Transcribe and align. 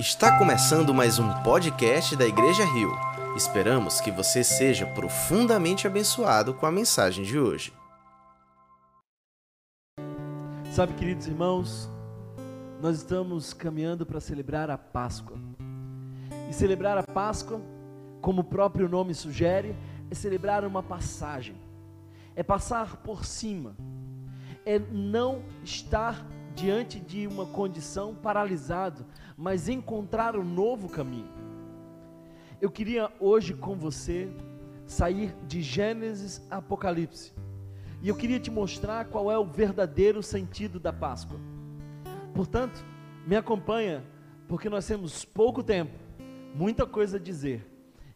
Está 0.00 0.38
começando 0.38 0.94
mais 0.94 1.18
um 1.18 1.28
podcast 1.42 2.16
da 2.16 2.26
Igreja 2.26 2.64
Rio. 2.64 2.90
Esperamos 3.36 4.00
que 4.00 4.10
você 4.10 4.42
seja 4.42 4.86
profundamente 4.86 5.86
abençoado 5.86 6.54
com 6.54 6.64
a 6.64 6.72
mensagem 6.72 7.22
de 7.22 7.38
hoje. 7.38 7.70
Sabe, 10.72 10.94
queridos 10.94 11.26
irmãos, 11.26 11.86
nós 12.80 12.96
estamos 12.96 13.52
caminhando 13.52 14.06
para 14.06 14.20
celebrar 14.20 14.70
a 14.70 14.78
Páscoa. 14.78 15.36
E 16.48 16.54
celebrar 16.54 16.96
a 16.96 17.02
Páscoa, 17.02 17.60
como 18.22 18.40
o 18.40 18.44
próprio 18.44 18.88
nome 18.88 19.12
sugere, 19.12 19.76
é 20.10 20.14
celebrar 20.14 20.64
uma 20.64 20.82
passagem, 20.82 21.56
é 22.34 22.42
passar 22.42 22.96
por 22.96 23.26
cima, 23.26 23.76
é 24.64 24.78
não 24.78 25.42
estar 25.62 26.26
diante 26.60 27.00
de 27.00 27.26
uma 27.26 27.46
condição 27.46 28.14
paralisado, 28.14 29.06
mas 29.34 29.66
encontrar 29.66 30.36
um 30.36 30.44
novo 30.44 30.90
caminho. 30.90 31.32
Eu 32.60 32.70
queria 32.70 33.10
hoje 33.18 33.54
com 33.54 33.74
você 33.74 34.28
sair 34.86 35.34
de 35.48 35.62
Gênesis 35.62 36.46
a 36.50 36.58
Apocalipse. 36.58 37.32
E 38.02 38.08
eu 38.10 38.14
queria 38.14 38.38
te 38.38 38.50
mostrar 38.50 39.06
qual 39.06 39.32
é 39.32 39.38
o 39.38 39.44
verdadeiro 39.44 40.22
sentido 40.22 40.78
da 40.78 40.92
Páscoa. 40.92 41.40
Portanto, 42.34 42.84
me 43.26 43.36
acompanha, 43.36 44.04
porque 44.46 44.68
nós 44.68 44.86
temos 44.86 45.24
pouco 45.24 45.62
tempo, 45.62 45.98
muita 46.54 46.86
coisa 46.86 47.16
a 47.16 47.20
dizer 47.20 47.66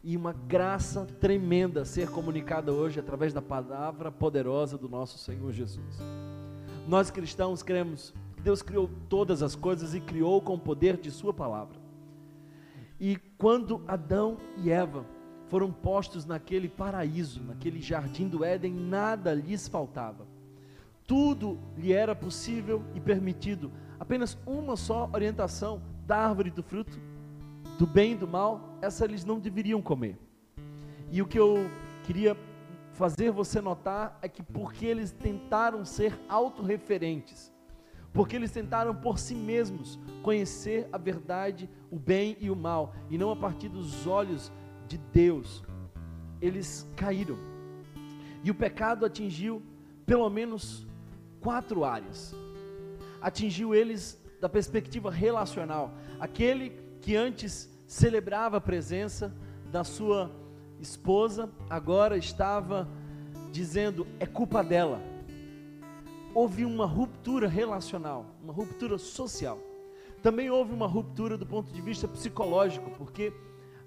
e 0.03 0.19
uma 0.19 0.35
graça 0.35 1.07
tremenda 1.19 1.81
a 1.81 1.85
ser 1.87 2.11
comunicada 2.11 2.71
hoje 2.71 3.01
através 3.01 3.33
da 3.33 3.41
palavra 3.41 4.13
poderosa 4.13 4.77
do 4.77 4.87
nosso 4.87 5.17
Senhor 5.17 5.51
Jesus. 5.51 5.99
Nós 6.87 7.11
cristãos 7.11 7.63
cremos 7.63 8.13
Deus 8.45 8.61
criou 8.61 8.91
todas 9.09 9.43
as 9.43 9.57
coisas 9.57 9.95
e 9.95 10.01
criou 10.01 10.39
com 10.43 10.55
o 10.55 10.59
poder 10.59 10.99
de 10.99 11.11
Sua 11.11 11.33
palavra. 11.33 11.79
E 13.01 13.17
quando 13.39 13.83
Adão 13.89 14.37
e 14.59 14.71
Eva 14.71 15.07
foram 15.49 15.73
postos 15.73 16.27
naquele 16.27 16.69
paraíso, 16.69 17.43
naquele 17.43 17.81
jardim 17.81 18.29
do 18.29 18.45
Éden, 18.45 18.75
nada 18.75 19.33
lhes 19.33 19.67
faltava. 19.67 20.27
Tudo 21.07 21.59
lhe 21.75 21.95
era 21.95 22.15
possível 22.15 22.85
e 22.95 23.01
permitido, 23.01 23.73
apenas 23.99 24.37
uma 24.47 24.77
só 24.77 25.09
orientação 25.15 25.81
da 26.07 26.19
árvore 26.19 26.51
do 26.51 26.63
fruto, 26.63 27.01
do 27.79 27.87
bem 27.87 28.13
e 28.13 28.17
do 28.17 28.29
mal, 28.29 28.77
essa 28.83 29.07
eles 29.07 29.25
não 29.25 29.41
deveriam 29.41 29.81
comer. 29.81 30.19
E 31.11 31.23
o 31.23 31.27
que 31.27 31.39
eu 31.39 31.67
queria 32.05 32.37
fazer 32.93 33.31
você 33.31 33.59
notar 33.61 34.19
é 34.21 34.29
que 34.29 34.43
porque 34.43 34.85
eles 34.85 35.13
tentaram 35.13 35.83
ser 35.83 36.19
autorreferentes, 36.29 37.54
porque 38.15 38.37
eles 38.37 38.53
tentaram 38.53 38.95
por 38.95 39.19
si 39.19 39.35
mesmos 39.35 39.99
conhecer 40.23 40.89
a 40.93 40.97
verdade, 40.97 41.69
o 41.91 41.99
bem 41.99 42.37
e 42.41 42.49
o 42.49 42.55
mal, 42.55 42.95
e 43.11 43.19
não 43.19 43.31
a 43.31 43.37
partir 43.37 43.69
dos 43.69 44.07
olhos 44.07 44.53
de 44.87 44.97
Deus, 44.97 45.65
eles 46.41 46.89
caíram. 46.95 47.37
E 48.45 48.51
o 48.53 48.55
pecado 48.55 49.05
atingiu 49.05 49.61
pelo 50.07 50.31
menos 50.31 50.87
quatro 51.41 51.85
áreas. 51.85 52.33
Atingiu 53.21 53.75
eles 53.75 54.23
da 54.41 54.49
perspectiva 54.49 55.11
relacional. 55.11 55.93
Aquele 56.21 56.71
que 57.01 57.17
antes 57.17 57.69
celebrava 57.87 58.59
a 58.59 58.61
presença 58.61 59.35
da 59.73 59.83
sua 59.83 60.31
esposa 60.79 61.51
agora 61.69 62.17
estava 62.17 62.89
dizendo: 63.51 64.07
é 64.21 64.27
culpa 64.27 64.63
dela. 64.63 65.14
Houve 66.35 66.65
uma 66.65 66.85
ruptura 66.85 67.49
relacional, 67.49 68.27
uma 68.43 68.53
ruptura 68.53 68.99
social. 68.99 69.59
Também 70.23 70.51
houve 70.51 70.75
uma 70.75 70.87
ruptura 70.87 71.39
do 71.39 71.47
ponto 71.47 71.73
de 71.73 71.81
vista 71.81 72.09
psicológico, 72.09 72.91
porque 72.99 73.33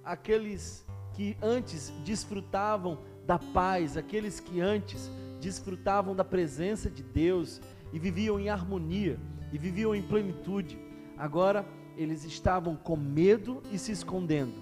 aqueles 0.04 0.86
que 1.14 1.36
antes 1.42 1.92
desfrutavam 2.06 3.00
da 3.26 3.38
paz, 3.38 3.98
aqueles 3.98 4.40
que 4.40 4.62
antes 4.62 5.12
desfrutavam 5.42 6.16
da 6.16 6.24
presença 6.24 6.90
de 6.90 7.04
Deus 7.04 7.62
e 7.92 8.00
viviam 8.00 8.40
em 8.40 8.50
harmonia 8.50 9.20
e 9.52 9.58
viviam 9.58 9.94
em 9.94 10.02
plenitude, 10.02 10.80
agora 11.18 11.66
eles 11.98 12.24
estavam 12.24 12.76
com 12.76 12.96
medo 12.96 13.62
e 13.72 13.78
se 13.78 13.92
escondendo. 13.92 14.54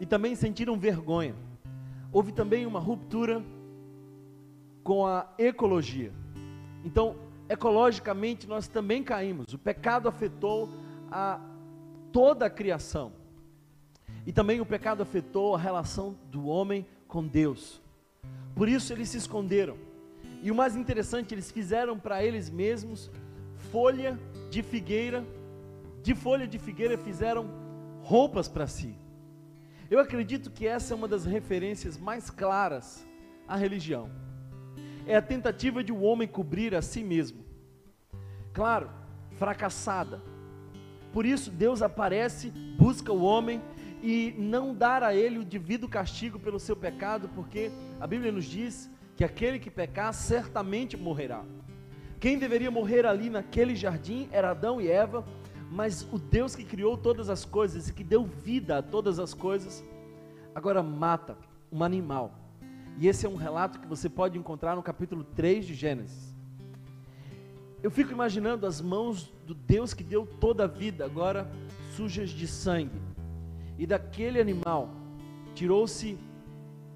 E 0.00 0.06
também 0.06 0.34
sentiram 0.34 0.78
vergonha 0.78 1.34
houve 2.12 2.32
também 2.32 2.66
uma 2.66 2.80
ruptura 2.80 3.44
com 4.82 5.06
a 5.06 5.26
ecologia. 5.38 6.12
Então, 6.84 7.16
ecologicamente, 7.48 8.46
nós 8.46 8.68
também 8.68 9.02
caímos. 9.02 9.52
O 9.52 9.58
pecado 9.58 10.08
afetou 10.08 10.68
a 11.10 11.40
toda 12.12 12.46
a 12.46 12.50
criação. 12.50 13.12
E 14.26 14.32
também 14.32 14.60
o 14.60 14.66
pecado 14.66 15.02
afetou 15.02 15.54
a 15.54 15.58
relação 15.58 16.16
do 16.30 16.46
homem 16.46 16.86
com 17.06 17.26
Deus. 17.26 17.80
Por 18.54 18.68
isso 18.68 18.92
eles 18.92 19.08
se 19.08 19.16
esconderam. 19.16 19.76
E 20.42 20.50
o 20.50 20.54
mais 20.54 20.76
interessante, 20.76 21.34
eles 21.34 21.50
fizeram 21.50 21.98
para 21.98 22.22
eles 22.22 22.50
mesmos 22.50 23.10
folha 23.72 24.18
de 24.50 24.62
figueira, 24.62 25.24
de 26.02 26.14
folha 26.14 26.46
de 26.46 26.58
figueira 26.58 26.96
fizeram 26.96 27.50
roupas 28.02 28.48
para 28.48 28.66
si. 28.66 28.94
Eu 29.90 29.98
acredito 29.98 30.50
que 30.50 30.66
essa 30.66 30.92
é 30.92 30.96
uma 30.96 31.08
das 31.08 31.24
referências 31.24 31.96
mais 31.96 32.30
claras 32.30 33.06
à 33.46 33.56
religião. 33.56 34.10
É 35.08 35.16
a 35.16 35.22
tentativa 35.22 35.82
de 35.82 35.90
um 35.90 36.04
homem 36.04 36.28
cobrir 36.28 36.74
a 36.74 36.82
si 36.82 37.02
mesmo. 37.02 37.42
Claro, 38.52 38.90
fracassada. 39.38 40.20
Por 41.14 41.24
isso 41.24 41.50
Deus 41.50 41.80
aparece, 41.80 42.50
busca 42.50 43.10
o 43.10 43.22
homem 43.22 43.62
e 44.02 44.34
não 44.36 44.74
dar 44.74 45.02
a 45.02 45.14
ele 45.14 45.38
o 45.38 45.44
devido 45.46 45.88
castigo 45.88 46.38
pelo 46.38 46.60
seu 46.60 46.76
pecado, 46.76 47.26
porque 47.34 47.70
a 47.98 48.06
Bíblia 48.06 48.30
nos 48.30 48.44
diz 48.44 48.90
que 49.16 49.24
aquele 49.24 49.58
que 49.58 49.70
pecar 49.70 50.12
certamente 50.12 50.94
morrerá. 50.94 51.42
Quem 52.20 52.38
deveria 52.38 52.70
morrer 52.70 53.06
ali 53.06 53.30
naquele 53.30 53.74
jardim 53.74 54.28
era 54.30 54.50
Adão 54.50 54.78
e 54.78 54.90
Eva, 54.90 55.24
mas 55.70 56.02
o 56.12 56.18
Deus 56.18 56.54
que 56.54 56.64
criou 56.64 56.98
todas 56.98 57.30
as 57.30 57.46
coisas 57.46 57.88
e 57.88 57.94
que 57.94 58.04
deu 58.04 58.24
vida 58.24 58.76
a 58.76 58.82
todas 58.82 59.18
as 59.18 59.32
coisas, 59.32 59.82
agora 60.54 60.82
mata 60.82 61.34
um 61.72 61.82
animal. 61.82 62.47
E 63.00 63.06
esse 63.06 63.24
é 63.24 63.28
um 63.28 63.36
relato 63.36 63.78
que 63.78 63.86
você 63.86 64.08
pode 64.08 64.36
encontrar 64.36 64.74
no 64.74 64.82
capítulo 64.82 65.22
3 65.22 65.64
de 65.64 65.74
Gênesis. 65.74 66.34
Eu 67.80 67.92
fico 67.92 68.10
imaginando 68.10 68.66
as 68.66 68.80
mãos 68.80 69.32
do 69.46 69.54
Deus 69.54 69.94
que 69.94 70.02
deu 70.02 70.26
toda 70.26 70.64
a 70.64 70.66
vida, 70.66 71.04
agora 71.04 71.48
sujas 71.94 72.30
de 72.30 72.48
sangue. 72.48 73.00
E 73.78 73.86
daquele 73.86 74.40
animal 74.40 74.90
tirou-se 75.54 76.18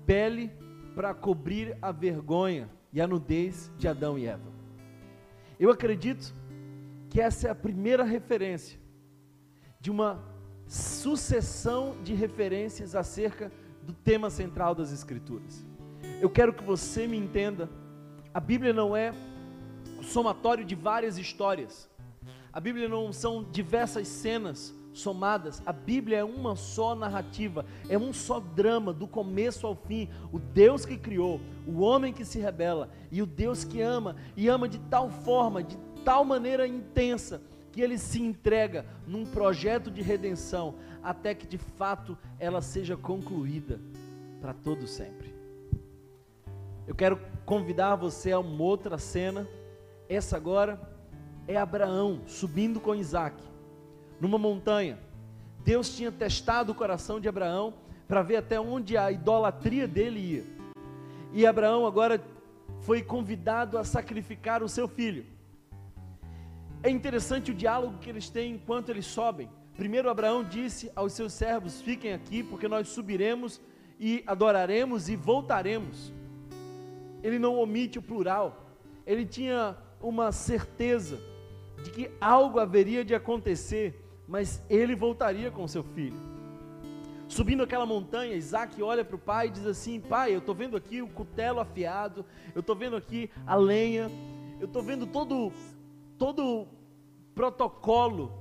pele 0.05 0.51
para 0.93 1.15
cobrir 1.15 1.79
a 1.81 1.93
vergonha 1.93 2.69
e 2.93 3.01
a 3.01 3.07
nudez 3.07 3.71
de 3.79 3.87
Adão 3.87 4.19
e 4.19 4.27
Eva. 4.27 4.51
Eu 5.59 5.71
acredito 5.71 6.35
que 7.09 7.21
essa 7.21 7.47
é 7.47 7.51
a 7.51 7.55
primeira 7.55 8.03
referência 8.03 8.77
de 9.79 9.89
uma 9.89 10.21
sucessão 10.67 11.97
de 12.03 12.13
referências 12.13 12.97
acerca 12.97 13.53
do 13.85 13.93
tema 13.93 14.31
central 14.31 14.75
das 14.75 14.93
Escrituras. 14.93 15.65
Eu 16.23 16.31
quero 16.31 16.53
que 16.53 16.63
você 16.63 17.09
me 17.09 17.17
entenda, 17.17 17.69
a 18.33 18.39
Bíblia 18.39 18.73
não 18.73 18.97
é 18.97 19.13
o 19.99 20.05
somatório 20.05 20.65
de 20.65 20.77
várias 20.77 21.19
histórias, 21.19 21.91
a 22.53 22.61
Bíblia 22.61 22.89
não 22.89 23.13
são 23.13 23.43
diversas 23.43 24.07
cenas 24.07 24.73
somadas, 24.93 25.61
a 25.67 25.73
Bíblia 25.73 26.19
é 26.19 26.25
uma 26.25 26.55
só 26.55 26.95
narrativa, 26.95 27.67
é 27.89 27.99
um 27.99 28.13
só 28.13 28.39
drama, 28.39 28.93
do 28.93 29.09
começo 29.09 29.67
ao 29.67 29.75
fim. 29.75 30.09
O 30.33 30.39
Deus 30.39 30.87
que 30.87 30.97
criou, 30.97 31.41
o 31.67 31.81
homem 31.81 32.13
que 32.13 32.25
se 32.25 32.39
rebela 32.39 32.89
e 33.11 33.21
o 33.21 33.27
Deus 33.27 33.65
que 33.65 33.81
ama, 33.81 34.15
e 34.37 34.47
ama 34.47 34.69
de 34.69 34.79
tal 34.79 35.11
forma, 35.11 35.61
de 35.61 35.77
tal 36.05 36.25
maneira 36.25 36.69
intensa 36.69 37.43
que 37.73 37.81
ele 37.81 37.99
se 37.99 38.23
entrega 38.23 38.87
num 39.09 39.27
projeto 39.27 39.91
de 39.91 40.01
redenção 40.01 40.77
até 41.03 41.35
que 41.35 41.49
de 41.49 41.59
fato 41.59 42.17
ela 42.39 42.63
seja 42.63 42.97
concluída 42.97 43.81
para 44.41 44.55
todo 44.55 44.87
sempre. 44.87 45.32
Eu 46.93 46.97
quero 46.97 47.19
convidar 47.47 47.97
você 47.97 48.33
a 48.33 48.39
uma 48.39 48.63
outra 48.63 48.99
cena. 48.99 49.49
Essa 50.11 50.37
agora 50.37 50.79
é 51.49 51.57
Abraão 51.57 52.21
subindo 52.27 52.79
com 52.79 52.95
Isaac 52.95 53.35
numa 54.21 54.37
montanha. 54.37 54.99
Deus 55.65 55.97
tinha 55.97 56.13
testado 56.13 56.71
o 56.71 56.75
coração 56.75 57.19
de 57.19 57.27
Abraão 57.27 57.73
para 58.07 58.21
ver 58.21 58.37
até 58.37 58.61
onde 58.61 58.99
a 58.99 59.11
idolatria 59.11 59.89
dele 59.89 60.21
ia. 60.21 60.45
E 61.33 61.47
Abraão 61.47 61.87
agora 61.87 62.23
foi 62.83 63.01
convidado 63.01 63.79
a 63.79 63.85
sacrificar 63.85 64.63
o 64.63 64.69
seu 64.69 64.87
filho. 64.87 65.25
É 66.83 66.91
interessante 66.91 67.53
o 67.53 67.55
diálogo 67.55 68.01
que 68.01 68.11
eles 68.11 68.29
têm 68.29 68.57
enquanto 68.57 68.91
eles 68.91 69.07
sobem. 69.07 69.49
Primeiro, 69.79 70.11
Abraão 70.11 70.45
disse 70.45 70.93
aos 70.95 71.15
seus 71.15 71.33
servos: 71.33 71.81
Fiquem 71.81 72.13
aqui, 72.13 72.43
porque 72.43 72.69
nós 72.69 72.89
subiremos 72.89 73.63
e 73.99 74.23
adoraremos 74.27 75.09
e 75.09 75.17
voltaremos. 75.17 76.13
Ele 77.23 77.39
não 77.39 77.57
omite 77.57 77.99
o 77.99 78.03
plural, 78.03 78.67
ele 79.07 79.25
tinha 79.25 79.77
uma 80.01 80.33
certeza 80.33 81.19
de 81.83 81.91
que 81.91 82.11
algo 82.21 82.59
haveria 82.59 83.05
de 83.05 83.15
acontecer, 83.15 84.05
mas 84.27 84.63
ele 84.69 84.95
voltaria 84.95 85.51
com 85.51 85.67
seu 85.67 85.83
filho. 85.83 86.33
Subindo 87.29 87.63
aquela 87.63 87.87
montanha, 87.87 88.35
Isaac 88.35 88.81
olha 88.83 89.05
para 89.05 89.17
o 89.17 89.19
pai 89.19 89.47
e 89.47 89.51
diz 89.51 89.67
assim: 89.67 89.99
Pai, 89.99 90.35
eu 90.35 90.39
estou 90.39 90.55
vendo 90.55 90.77
aqui 90.77 91.01
o 91.01 91.09
cutelo 91.09 91.61
afiado, 91.61 92.27
eu 92.55 92.61
estou 92.61 92.77
vendo 92.77 92.95
aqui 92.95 93.31
a 93.47 93.55
lenha, 93.55 94.11
eu 94.61 94.67
estou 94.67 94.83
vendo 94.83 95.07
todo, 95.07 95.51
todo 96.19 96.67
protocolo 97.35 98.33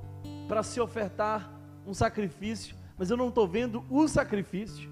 para 0.48 0.62
se 0.62 0.82
ofertar 0.82 1.58
um 1.88 1.94
sacrifício, 1.94 2.76
mas 2.98 3.10
eu 3.10 3.16
não 3.16 3.30
estou 3.30 3.48
vendo 3.48 3.86
o 3.90 4.08
sacrifício. 4.08 4.90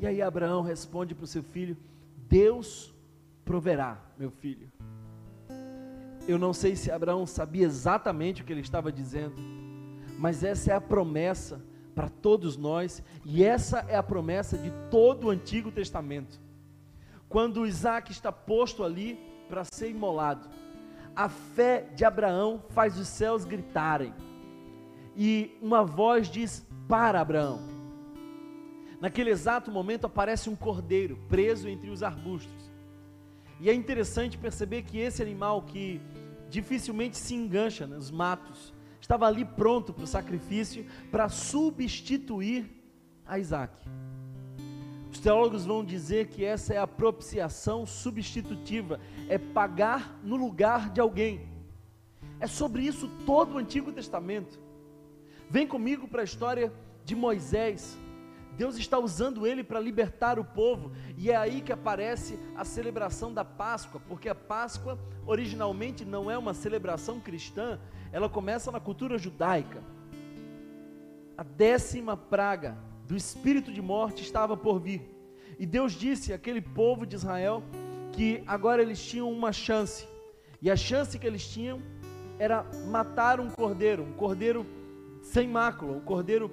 E 0.00 0.06
aí 0.06 0.22
Abraão 0.22 0.62
responde 0.62 1.14
para 1.14 1.24
o 1.24 1.26
seu 1.26 1.42
filho: 1.42 1.76
Deus 2.28 2.94
proverá, 3.44 3.98
meu 4.18 4.30
filho. 4.30 4.70
Eu 6.26 6.38
não 6.38 6.52
sei 6.52 6.76
se 6.76 6.90
Abraão 6.90 7.26
sabia 7.26 7.64
exatamente 7.64 8.42
o 8.42 8.44
que 8.44 8.52
ele 8.52 8.60
estava 8.60 8.92
dizendo, 8.92 9.36
mas 10.18 10.44
essa 10.44 10.72
é 10.72 10.74
a 10.74 10.80
promessa 10.80 11.58
para 11.94 12.08
todos 12.08 12.56
nós, 12.56 13.02
e 13.24 13.42
essa 13.42 13.78
é 13.88 13.96
a 13.96 14.02
promessa 14.02 14.58
de 14.58 14.70
todo 14.90 15.26
o 15.26 15.30
Antigo 15.30 15.72
Testamento. 15.72 16.38
Quando 17.28 17.66
Isaac 17.66 18.12
está 18.12 18.30
posto 18.30 18.84
ali 18.84 19.18
para 19.48 19.64
ser 19.64 19.90
imolado, 19.90 20.48
a 21.16 21.28
fé 21.28 21.88
de 21.96 22.04
Abraão 22.04 22.62
faz 22.68 22.98
os 22.98 23.08
céus 23.08 23.44
gritarem, 23.44 24.14
e 25.16 25.58
uma 25.60 25.82
voz 25.82 26.28
diz: 26.28 26.64
Para 26.86 27.20
Abraão. 27.20 27.77
Naquele 29.00 29.30
exato 29.30 29.70
momento 29.70 30.06
aparece 30.06 30.50
um 30.50 30.56
cordeiro 30.56 31.16
preso 31.28 31.68
entre 31.68 31.90
os 31.90 32.02
arbustos. 32.02 32.70
E 33.60 33.70
é 33.70 33.74
interessante 33.74 34.36
perceber 34.36 34.82
que 34.82 34.98
esse 34.98 35.22
animal 35.22 35.62
que 35.62 36.00
dificilmente 36.48 37.16
se 37.16 37.34
engancha 37.34 37.86
nos 37.86 38.10
matos, 38.10 38.72
estava 39.00 39.26
ali 39.26 39.44
pronto 39.44 39.92
para 39.92 40.04
o 40.04 40.06
sacrifício, 40.06 40.86
para 41.10 41.28
substituir 41.28 42.66
a 43.26 43.38
Isaac. 43.38 43.74
Os 45.10 45.20
teólogos 45.20 45.64
vão 45.64 45.84
dizer 45.84 46.28
que 46.28 46.44
essa 46.44 46.74
é 46.74 46.78
a 46.78 46.86
propiciação 46.86 47.86
substitutiva, 47.86 49.00
é 49.28 49.38
pagar 49.38 50.18
no 50.22 50.36
lugar 50.36 50.90
de 50.90 51.00
alguém. 51.00 51.48
É 52.40 52.46
sobre 52.46 52.82
isso 52.82 53.08
todo 53.26 53.54
o 53.54 53.58
Antigo 53.58 53.92
Testamento. 53.92 54.58
Vem 55.50 55.66
comigo 55.66 56.06
para 56.06 56.20
a 56.20 56.24
história 56.24 56.72
de 57.04 57.16
Moisés. 57.16 57.98
Deus 58.58 58.76
está 58.76 58.98
usando 58.98 59.46
ele 59.46 59.62
para 59.62 59.78
libertar 59.78 60.36
o 60.36 60.44
povo, 60.44 60.90
e 61.16 61.30
é 61.30 61.36
aí 61.36 61.60
que 61.60 61.72
aparece 61.72 62.36
a 62.56 62.64
celebração 62.64 63.32
da 63.32 63.44
Páscoa, 63.44 64.02
porque 64.08 64.28
a 64.28 64.34
Páscoa 64.34 64.98
originalmente 65.24 66.04
não 66.04 66.28
é 66.28 66.36
uma 66.36 66.52
celebração 66.52 67.20
cristã, 67.20 67.78
ela 68.10 68.28
começa 68.28 68.72
na 68.72 68.80
cultura 68.80 69.16
judaica. 69.16 69.80
A 71.36 71.44
décima 71.44 72.16
praga 72.16 72.76
do 73.06 73.14
espírito 73.14 73.72
de 73.72 73.80
morte 73.80 74.24
estava 74.24 74.56
por 74.56 74.80
vir. 74.80 75.08
E 75.56 75.64
Deus 75.64 75.92
disse 75.92 76.32
àquele 76.32 76.60
povo 76.60 77.06
de 77.06 77.14
Israel 77.14 77.62
que 78.12 78.42
agora 78.44 78.82
eles 78.82 79.00
tinham 79.00 79.30
uma 79.30 79.52
chance. 79.52 80.04
E 80.60 80.68
a 80.68 80.74
chance 80.74 81.16
que 81.16 81.26
eles 81.28 81.46
tinham 81.46 81.80
era 82.40 82.64
matar 82.88 83.38
um 83.38 83.50
cordeiro, 83.50 84.02
um 84.02 84.14
cordeiro 84.14 84.66
sem 85.22 85.46
mácula, 85.46 85.92
um 85.92 86.00
cordeiro 86.00 86.50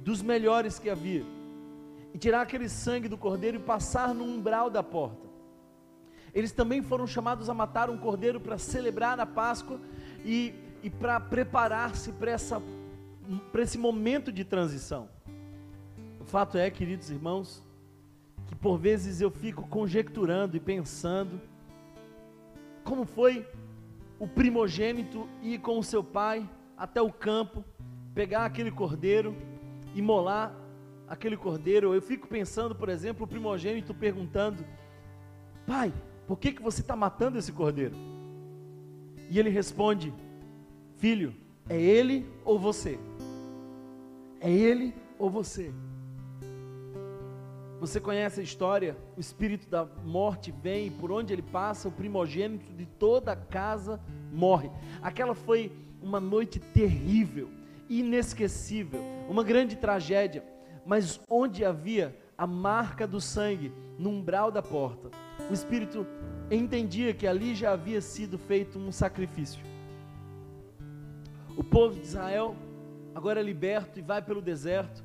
dos 0.00 0.20
melhores 0.20 0.78
que 0.78 0.90
havia. 0.90 1.35
E 2.16 2.18
tirar 2.18 2.40
aquele 2.40 2.66
sangue 2.66 3.08
do 3.08 3.18
cordeiro 3.18 3.58
e 3.58 3.60
passar 3.60 4.14
no 4.14 4.24
umbral 4.24 4.70
da 4.70 4.82
porta. 4.82 5.28
Eles 6.32 6.50
também 6.50 6.80
foram 6.80 7.06
chamados 7.06 7.50
a 7.50 7.54
matar 7.54 7.90
um 7.90 7.98
cordeiro 7.98 8.40
para 8.40 8.56
celebrar 8.56 9.20
a 9.20 9.26
Páscoa 9.26 9.78
e 10.24 10.54
e 10.86 10.90
para 10.90 11.18
preparar-se 11.18 12.12
para 12.12 13.62
esse 13.62 13.76
momento 13.76 14.30
de 14.30 14.44
transição. 14.44 15.08
O 16.20 16.24
fato 16.24 16.56
é, 16.56 16.70
queridos 16.70 17.10
irmãos, 17.10 17.60
que 18.46 18.54
por 18.54 18.78
vezes 18.78 19.20
eu 19.20 19.28
fico 19.28 19.66
conjecturando 19.66 20.56
e 20.56 20.60
pensando 20.60 21.40
como 22.84 23.04
foi 23.04 23.44
o 24.16 24.28
primogênito 24.28 25.28
ir 25.42 25.58
com 25.58 25.76
o 25.76 25.82
seu 25.82 26.04
pai 26.04 26.48
até 26.76 27.02
o 27.02 27.12
campo, 27.12 27.64
pegar 28.14 28.44
aquele 28.44 28.70
cordeiro, 28.70 29.34
imolar 29.92 30.54
aquele 31.08 31.36
cordeiro. 31.36 31.94
Eu 31.94 32.02
fico 32.02 32.26
pensando, 32.26 32.74
por 32.74 32.88
exemplo, 32.88 33.24
o 33.24 33.28
primogênito 33.28 33.94
perguntando: 33.94 34.64
Pai, 35.66 35.92
por 36.26 36.38
que, 36.38 36.52
que 36.52 36.62
você 36.62 36.80
está 36.80 36.96
matando 36.96 37.38
esse 37.38 37.52
cordeiro? 37.52 37.94
E 39.30 39.38
ele 39.38 39.50
responde: 39.50 40.12
Filho, 40.96 41.34
é 41.68 41.80
ele 41.80 42.26
ou 42.44 42.58
você? 42.58 42.98
É 44.40 44.50
ele 44.50 44.94
ou 45.18 45.30
você? 45.30 45.72
Você 47.80 48.00
conhece 48.00 48.40
a 48.40 48.42
história? 48.42 48.96
O 49.16 49.20
espírito 49.20 49.68
da 49.68 49.84
morte 49.84 50.50
vem 50.50 50.86
e 50.86 50.90
por 50.90 51.12
onde 51.12 51.32
ele 51.32 51.42
passa, 51.42 51.88
o 51.88 51.92
primogênito 51.92 52.72
de 52.72 52.86
toda 52.86 53.32
a 53.32 53.36
casa 53.36 54.00
morre. 54.32 54.70
Aquela 55.02 55.34
foi 55.34 55.70
uma 56.00 56.18
noite 56.18 56.58
terrível, 56.58 57.50
inesquecível, 57.88 59.00
uma 59.28 59.44
grande 59.44 59.76
tragédia, 59.76 60.42
mas 60.86 61.20
onde 61.28 61.64
havia 61.64 62.16
a 62.38 62.46
marca 62.46 63.06
do 63.06 63.20
sangue 63.20 63.72
no 63.98 64.10
umbral 64.10 64.52
da 64.52 64.62
porta, 64.62 65.10
o 65.50 65.52
espírito 65.52 66.06
entendia 66.50 67.12
que 67.12 67.26
ali 67.26 67.54
já 67.54 67.72
havia 67.72 68.00
sido 68.00 68.38
feito 68.38 68.78
um 68.78 68.92
sacrifício. 68.92 69.60
O 71.56 71.64
povo 71.64 71.94
de 71.94 72.02
Israel 72.02 72.54
agora 73.14 73.40
é 73.40 73.42
liberto 73.42 73.98
e 73.98 74.02
vai 74.02 74.22
pelo 74.22 74.40
deserto, 74.40 75.02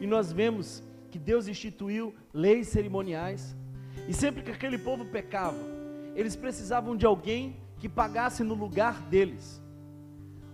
e 0.00 0.06
nós 0.06 0.30
vemos 0.30 0.82
que 1.10 1.18
Deus 1.18 1.48
instituiu 1.48 2.14
leis 2.32 2.68
cerimoniais, 2.68 3.56
e 4.06 4.12
sempre 4.12 4.42
que 4.42 4.50
aquele 4.50 4.78
povo 4.78 5.04
pecava, 5.04 5.58
eles 6.14 6.36
precisavam 6.36 6.96
de 6.96 7.06
alguém 7.06 7.56
que 7.78 7.88
pagasse 7.88 8.44
no 8.44 8.54
lugar 8.54 9.00
deles. 9.02 9.62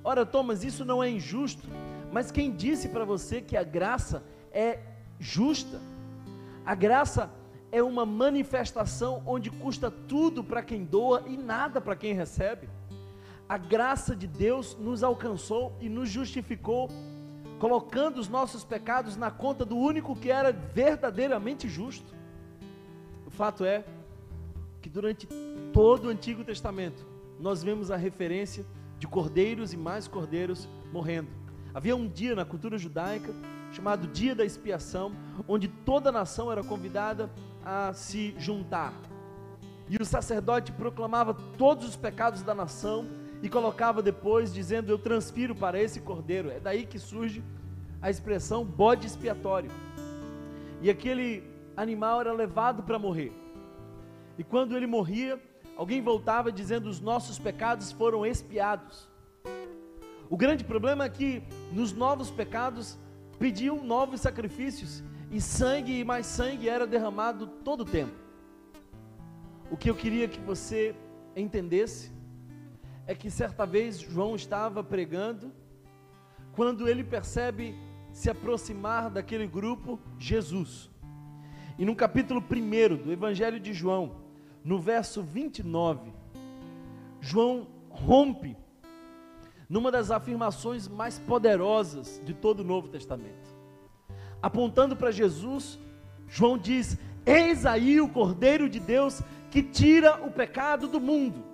Ora, 0.02 0.24
Thomas, 0.24 0.64
isso 0.64 0.84
não 0.84 1.02
é 1.02 1.10
injusto, 1.10 1.68
mas 2.12 2.30
quem 2.30 2.50
disse 2.50 2.88
para 2.88 3.04
você 3.04 3.40
que 3.40 3.56
a 3.56 3.62
graça 3.62 4.22
é 4.52 4.80
justa? 5.18 5.80
A 6.64 6.74
graça 6.74 7.30
é 7.72 7.82
uma 7.82 8.04
manifestação 8.04 9.22
onde 9.26 9.50
custa 9.50 9.90
tudo 9.90 10.42
para 10.42 10.62
quem 10.62 10.84
doa 10.84 11.24
e 11.26 11.36
nada 11.36 11.80
para 11.80 11.96
quem 11.96 12.14
recebe 12.14 12.68
a 13.50 13.58
graça 13.58 14.14
de 14.14 14.28
Deus 14.28 14.76
nos 14.78 15.02
alcançou 15.02 15.76
e 15.80 15.88
nos 15.88 16.08
justificou, 16.08 16.88
colocando 17.58 18.18
os 18.18 18.28
nossos 18.28 18.62
pecados 18.62 19.16
na 19.16 19.28
conta 19.28 19.64
do 19.64 19.76
único 19.76 20.14
que 20.14 20.30
era 20.30 20.52
verdadeiramente 20.52 21.68
justo. 21.68 22.14
O 23.26 23.30
fato 23.30 23.64
é 23.64 23.84
que 24.80 24.88
durante 24.88 25.26
todo 25.72 26.04
o 26.04 26.10
Antigo 26.10 26.44
Testamento 26.44 27.04
nós 27.40 27.60
vemos 27.60 27.90
a 27.90 27.96
referência 27.96 28.64
de 29.00 29.08
cordeiros 29.08 29.72
e 29.72 29.76
mais 29.76 30.06
cordeiros 30.06 30.68
morrendo. 30.92 31.30
Havia 31.74 31.96
um 31.96 32.06
dia 32.06 32.36
na 32.36 32.44
cultura 32.44 32.78
judaica 32.78 33.34
chamado 33.72 34.06
Dia 34.06 34.34
da 34.34 34.44
Expiação, 34.44 35.12
onde 35.46 35.68
toda 35.68 36.08
a 36.08 36.12
nação 36.12 36.50
era 36.50 36.62
convidada 36.62 37.30
a 37.64 37.92
se 37.92 38.34
juntar. 38.38 38.92
E 39.88 39.96
o 40.00 40.04
sacerdote 40.04 40.72
proclamava 40.72 41.34
todos 41.58 41.88
os 41.88 41.96
pecados 41.96 42.42
da 42.42 42.54
nação 42.54 43.06
e 43.42 43.48
colocava 43.48 44.02
depois 44.02 44.52
dizendo: 44.52 44.90
Eu 44.90 44.98
transfiro 44.98 45.54
para 45.54 45.80
esse 45.80 46.00
cordeiro. 46.00 46.50
É 46.50 46.60
daí 46.60 46.86
que 46.86 46.98
surge 46.98 47.42
a 48.00 48.08
expressão 48.08 48.64
bode 48.64 49.06
expiatório. 49.06 49.70
E 50.80 50.88
aquele 50.88 51.42
animal 51.76 52.20
era 52.20 52.32
levado 52.32 52.82
para 52.82 52.98
morrer. 52.98 53.32
E 54.38 54.44
quando 54.44 54.76
ele 54.76 54.86
morria, 54.86 55.40
alguém 55.76 56.00
voltava 56.00 56.52
dizendo: 56.52 56.88
Os 56.88 57.00
nossos 57.00 57.38
pecados 57.38 57.90
foram 57.90 58.24
expiados. 58.24 59.08
O 60.28 60.36
grande 60.36 60.62
problema 60.62 61.04
é 61.04 61.08
que 61.08 61.42
nos 61.72 61.92
novos 61.92 62.30
pecados 62.30 62.96
pediam 63.40 63.82
novos 63.82 64.20
sacrifícios 64.20 65.02
e 65.30 65.40
sangue 65.40 65.98
e 65.98 66.04
mais 66.04 66.26
sangue 66.26 66.68
era 66.68 66.86
derramado 66.86 67.46
todo 67.46 67.80
o 67.80 67.84
tempo. 67.86 68.12
O 69.70 69.78
que 69.78 69.88
eu 69.88 69.94
queria 69.94 70.28
que 70.28 70.38
você 70.38 70.94
entendesse 71.34 72.12
é 73.06 73.14
que 73.14 73.30
certa 73.30 73.64
vez 73.64 73.98
João 73.98 74.36
estava 74.36 74.84
pregando, 74.84 75.50
quando 76.52 76.86
ele 76.86 77.02
percebe 77.02 77.74
se 78.12 78.28
aproximar 78.28 79.08
daquele 79.08 79.46
grupo 79.46 79.98
Jesus. 80.18 80.90
E 81.78 81.84
no 81.84 81.96
capítulo 81.96 82.40
1 82.40 83.04
do 83.04 83.10
Evangelho 83.10 83.58
de 83.58 83.72
João, 83.72 84.16
no 84.62 84.78
verso 84.78 85.22
29, 85.22 86.12
João 87.22 87.68
rompe 87.88 88.54
numa 89.70 89.92
das 89.92 90.10
afirmações 90.10 90.88
mais 90.88 91.20
poderosas 91.20 92.20
de 92.24 92.34
todo 92.34 92.60
o 92.60 92.64
Novo 92.64 92.88
Testamento. 92.88 93.48
Apontando 94.42 94.96
para 94.96 95.12
Jesus, 95.12 95.78
João 96.26 96.58
diz: 96.58 96.98
Eis 97.24 97.64
aí 97.64 98.00
o 98.00 98.08
Cordeiro 98.08 98.68
de 98.68 98.80
Deus 98.80 99.22
que 99.48 99.62
tira 99.62 100.20
o 100.26 100.30
pecado 100.32 100.88
do 100.88 101.00
mundo. 101.00 101.44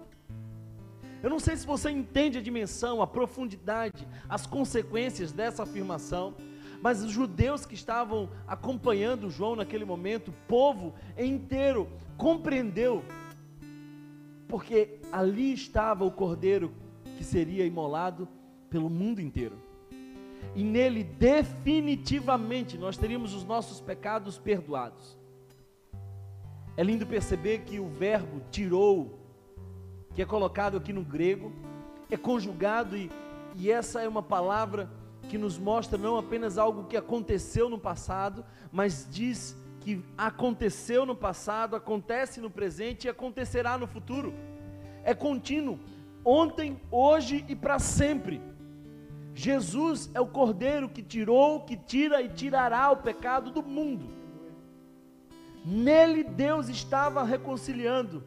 Eu 1.23 1.29
não 1.29 1.39
sei 1.39 1.57
se 1.57 1.67
você 1.67 1.91
entende 1.91 2.39
a 2.39 2.43
dimensão, 2.43 3.03
a 3.03 3.07
profundidade, 3.07 4.07
as 4.29 4.47
consequências 4.47 5.33
dessa 5.33 5.65
afirmação, 5.65 6.35
mas 6.81 7.03
os 7.03 7.11
judeus 7.11 7.67
que 7.67 7.75
estavam 7.75 8.31
acompanhando 8.47 9.31
João 9.31 9.57
naquele 9.57 9.85
momento, 9.85 10.29
o 10.29 10.35
povo 10.47 10.95
inteiro, 11.19 11.89
compreendeu, 12.17 13.05
porque 14.47 15.01
ali 15.11 15.53
estava 15.53 16.05
o 16.05 16.11
cordeiro 16.11 16.73
que 17.17 17.25
seria 17.25 17.65
imolado 17.65 18.29
pelo 18.69 18.91
mundo 18.91 19.21
inteiro. 19.21 19.57
E 20.55 20.63
nele, 20.63 21.05
definitivamente, 21.05 22.79
nós 22.79 22.97
teríamos 22.97 23.35
os 23.35 23.45
nossos 23.45 23.81
pecados 23.81 24.39
perdoados. 24.39 25.19
É 26.77 26.83
lindo 26.83 27.07
perceber 27.07 27.61
que 27.61 27.81
o 27.81 27.89
verbo 27.89 28.43
tirou, 28.51 29.19
que 30.15 30.23
é 30.23 30.27
colocado 30.27 30.77
aqui 30.77 30.93
no 30.93 31.03
grego, 31.03 31.53
é 32.11 32.17
conjugado 32.17 32.97
e, 32.97 33.11
e 33.57 33.71
essa 33.71 34.03
é 34.03 34.09
uma 34.09 34.23
palavra 34.23 34.91
que 35.29 35.37
nos 35.37 35.59
mostra 35.59 35.99
não 35.99 36.17
apenas 36.17 36.57
algo 36.57 36.85
que 36.85 36.97
aconteceu 36.97 37.69
no 37.69 37.79
passado, 37.79 38.45
mas 38.71 39.09
diz 39.11 39.57
que 39.81 40.05
aconteceu 40.17 41.05
no 41.07 41.15
passado, 41.15 41.77
acontece 41.77 42.41
no 42.41 42.51
presente 42.51 43.07
e 43.07 43.11
acontecerá 43.11 43.77
no 43.79 43.87
futuro. 43.87 44.35
É 45.05 45.15
contínuo, 45.15 45.79
ontem, 46.27 46.81
hoje 46.91 47.45
e 47.49 47.55
para 47.55 47.79
sempre. 47.79 48.43
Jesus 49.33 50.11
é 50.13 50.21
o 50.21 50.27
Cordeiro 50.27 50.89
que 50.89 51.03
tirou, 51.03 51.61
que 51.61 51.77
tira 51.77 52.21
e 52.21 52.29
tirará 52.29 52.91
o 52.91 52.97
pecado 52.97 53.53
do 53.53 53.63
mundo. 53.63 54.09
Nele 55.65 56.25
Deus 56.25 56.69
estava 56.69 57.23
reconciliando 57.23 58.25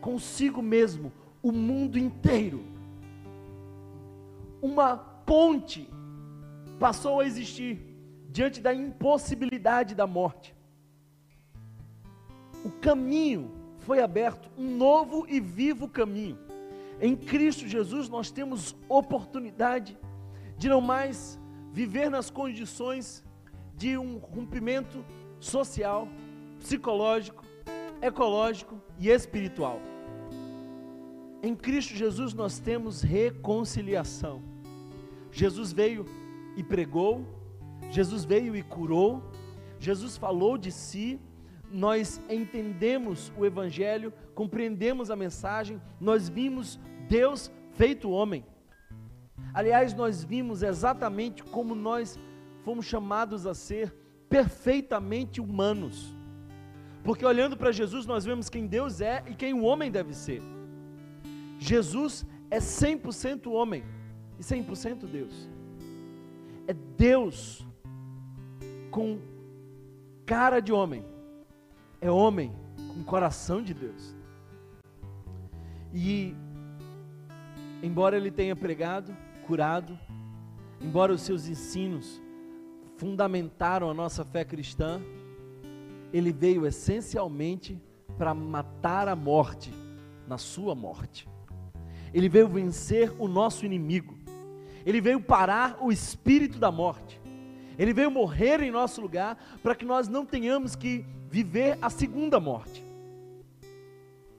consigo 0.00 0.62
mesmo 0.62 1.12
o 1.42 1.52
mundo 1.52 1.98
inteiro. 1.98 2.64
Uma 4.62 4.96
ponte 4.96 5.88
passou 6.78 7.20
a 7.20 7.26
existir 7.26 7.78
diante 8.30 8.60
da 8.60 8.72
impossibilidade 8.74 9.94
da 9.94 10.06
morte. 10.06 10.54
O 12.64 12.70
caminho 12.70 13.50
foi 13.80 14.00
aberto, 14.00 14.50
um 14.56 14.76
novo 14.76 15.26
e 15.28 15.40
vivo 15.40 15.88
caminho. 15.88 16.43
Em 17.06 17.14
Cristo 17.14 17.68
Jesus 17.68 18.08
nós 18.08 18.30
temos 18.30 18.74
oportunidade 18.88 19.94
de 20.56 20.70
não 20.70 20.80
mais 20.80 21.38
viver 21.70 22.08
nas 22.08 22.30
condições 22.30 23.22
de 23.76 23.98
um 23.98 24.16
rompimento 24.16 25.04
social, 25.38 26.08
psicológico, 26.58 27.44
ecológico 28.00 28.80
e 28.98 29.10
espiritual. 29.10 29.82
Em 31.42 31.54
Cristo 31.54 31.94
Jesus 31.94 32.32
nós 32.32 32.58
temos 32.58 33.02
reconciliação. 33.02 34.42
Jesus 35.30 35.72
veio 35.72 36.06
e 36.56 36.62
pregou, 36.62 37.22
Jesus 37.90 38.24
veio 38.24 38.56
e 38.56 38.62
curou, 38.62 39.22
Jesus 39.78 40.16
falou 40.16 40.56
de 40.56 40.72
si, 40.72 41.20
nós 41.70 42.18
entendemos 42.30 43.30
o 43.36 43.44
Evangelho, 43.44 44.10
compreendemos 44.34 45.10
a 45.10 45.16
mensagem, 45.16 45.82
nós 46.00 46.30
vimos 46.30 46.80
Deus 47.08 47.50
feito 47.72 48.10
homem. 48.10 48.44
Aliás, 49.52 49.94
nós 49.94 50.24
vimos 50.24 50.62
exatamente 50.62 51.42
como 51.42 51.74
nós 51.74 52.18
fomos 52.64 52.86
chamados 52.86 53.46
a 53.46 53.54
ser 53.54 53.94
perfeitamente 54.28 55.40
humanos. 55.40 56.14
Porque 57.04 57.24
olhando 57.24 57.56
para 57.56 57.70
Jesus, 57.70 58.06
nós 58.06 58.24
vemos 58.24 58.48
quem 58.48 58.66
Deus 58.66 59.00
é 59.00 59.22
e 59.28 59.34
quem 59.34 59.52
o 59.52 59.62
homem 59.62 59.90
deve 59.90 60.14
ser. 60.14 60.42
Jesus 61.58 62.26
é 62.50 62.58
100% 62.58 63.46
homem 63.52 63.84
e 64.38 64.42
100% 64.42 65.06
Deus. 65.06 65.48
É 66.66 66.72
Deus 66.72 67.64
com 68.90 69.18
cara 70.24 70.60
de 70.60 70.72
homem. 70.72 71.04
É 72.00 72.10
homem 72.10 72.52
com 72.76 73.04
coração 73.04 73.62
de 73.62 73.74
Deus. 73.74 74.16
E 75.92 76.34
embora 77.84 78.16
ele 78.16 78.30
tenha 78.30 78.56
pregado, 78.56 79.14
curado, 79.46 79.98
embora 80.80 81.12
os 81.12 81.20
seus 81.20 81.46
ensinos 81.46 82.20
fundamentaram 82.96 83.90
a 83.90 83.94
nossa 83.94 84.24
fé 84.24 84.44
cristã, 84.44 85.02
ele 86.12 86.32
veio 86.32 86.66
essencialmente 86.66 87.78
para 88.16 88.32
matar 88.32 89.06
a 89.06 89.14
morte 89.14 89.70
na 90.26 90.38
sua 90.38 90.74
morte. 90.74 91.28
Ele 92.14 92.28
veio 92.28 92.48
vencer 92.48 93.12
o 93.18 93.28
nosso 93.28 93.66
inimigo. 93.66 94.16
Ele 94.86 95.00
veio 95.00 95.20
parar 95.20 95.76
o 95.80 95.92
espírito 95.92 96.58
da 96.58 96.70
morte. 96.70 97.20
Ele 97.78 97.92
veio 97.92 98.10
morrer 98.10 98.62
em 98.62 98.70
nosso 98.70 99.00
lugar 99.00 99.36
para 99.62 99.74
que 99.74 99.84
nós 99.84 100.08
não 100.08 100.24
tenhamos 100.24 100.74
que 100.74 101.04
viver 101.28 101.76
a 101.82 101.90
segunda 101.90 102.38
morte. 102.38 102.84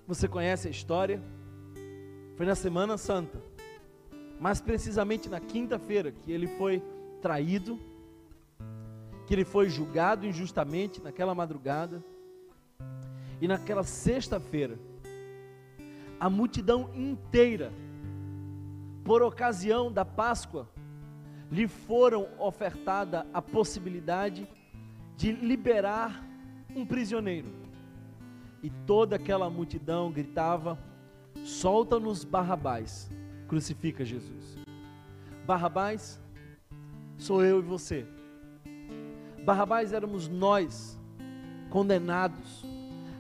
Você 0.08 0.28
conhece 0.28 0.68
a 0.68 0.72
história? 0.72 1.22
Foi 2.36 2.46
na 2.46 2.56
Semana 2.56 2.98
Santa, 2.98 3.42
mais 4.40 4.60
precisamente 4.62 5.30
na 5.30 5.40
quinta-feira, 5.40 6.12
que 6.12 6.32
ele 6.32 6.48
foi 6.48 6.84
traído 7.22 7.80
que 9.26 9.34
ele 9.34 9.46
foi 9.46 9.70
julgado 9.70 10.26
injustamente 10.26 11.02
naquela 11.02 11.34
madrugada. 11.34 12.04
E 13.42 13.48
naquela 13.48 13.84
sexta-feira, 13.84 14.80
a 16.20 16.30
multidão 16.30 16.90
inteira, 16.96 17.74
por 19.04 19.22
ocasião 19.22 19.92
da 19.92 20.06
Páscoa, 20.06 20.70
lhe 21.52 21.68
foram 21.68 22.28
ofertada 22.40 23.28
a 23.34 23.42
possibilidade 23.42 24.48
de 25.18 25.32
liberar 25.34 26.26
um 26.74 26.86
prisioneiro. 26.86 27.50
E 28.64 28.70
toda 28.70 29.18
aquela 29.18 29.50
multidão 29.50 30.12
gritava: 30.12 30.80
Solta-nos 31.46 32.24
Barrabás, 32.24 33.08
crucifica 33.48 34.04
Jesus. 34.04 34.58
Barrabás 35.46 36.20
sou 37.20 37.46
eu 37.46 37.60
e 37.60 37.62
você. 37.62 38.04
Barrabás 39.46 39.94
éramos 39.94 40.28
nós, 40.28 41.00
condenados. 41.70 42.66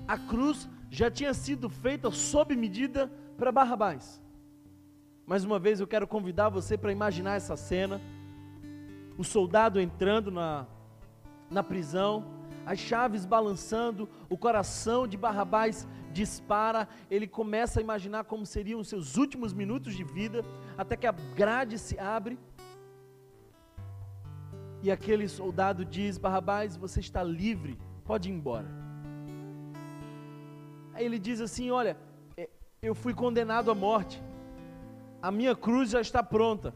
A 0.08 0.17
cruz 0.17 0.67
já 0.89 1.12
tinha 1.12 1.36
sido 1.36 1.70
feita 1.70 2.10
sob 2.10 2.55
medida 2.55 3.12
para 3.38 3.51
Barrabás. 3.51 4.20
Mais 5.27 5.44
uma 5.44 5.60
vez 5.60 5.79
eu 5.79 5.86
quero 5.86 6.08
convidar 6.08 6.50
você 6.50 6.75
para 6.75 6.91
imaginar 6.91 7.36
essa 7.36 7.55
cena. 7.55 8.01
O 9.20 9.24
soldado 9.24 9.79
entrando 9.79 10.32
na, 10.32 10.65
na 11.48 11.62
prisão, 11.62 12.25
as 12.65 12.79
chaves 12.79 13.24
balançando, 13.24 14.10
o 14.27 14.36
coração 14.36 15.08
de 15.08 15.15
Barrabás 15.15 15.88
dispara, 16.15 16.88
ele 17.12 17.27
começa 17.27 17.79
a 17.79 17.84
imaginar 17.84 18.24
como 18.24 18.45
seriam 18.45 18.79
os 18.79 18.88
seus 18.88 19.17
últimos 19.17 19.51
minutos 19.53 19.93
de 19.93 20.03
vida, 20.03 20.45
até 20.77 20.95
que 20.95 21.05
a 21.05 21.12
grade 21.12 21.77
se 21.77 22.00
abre 22.00 22.39
e 24.81 24.89
aquele 24.89 25.27
soldado 25.27 25.84
diz: 25.84 26.17
Barrabás, 26.17 26.77
você 26.77 27.01
está 27.01 27.22
livre, 27.22 27.77
pode 28.05 28.29
ir 28.29 28.34
embora. 28.34 28.67
Aí 30.93 31.03
ele 31.03 31.19
diz 31.19 31.41
assim: 31.41 31.69
Olha, 31.69 31.98
é, 32.38 32.50
eu 32.81 32.95
fui 32.95 33.13
condenado 33.13 33.69
à 33.69 33.75
morte, 33.75 34.24
a 35.22 35.29
minha 35.31 35.53
cruz 35.53 35.89
já 35.89 36.00
está 36.00 36.24
pronta. 36.24 36.74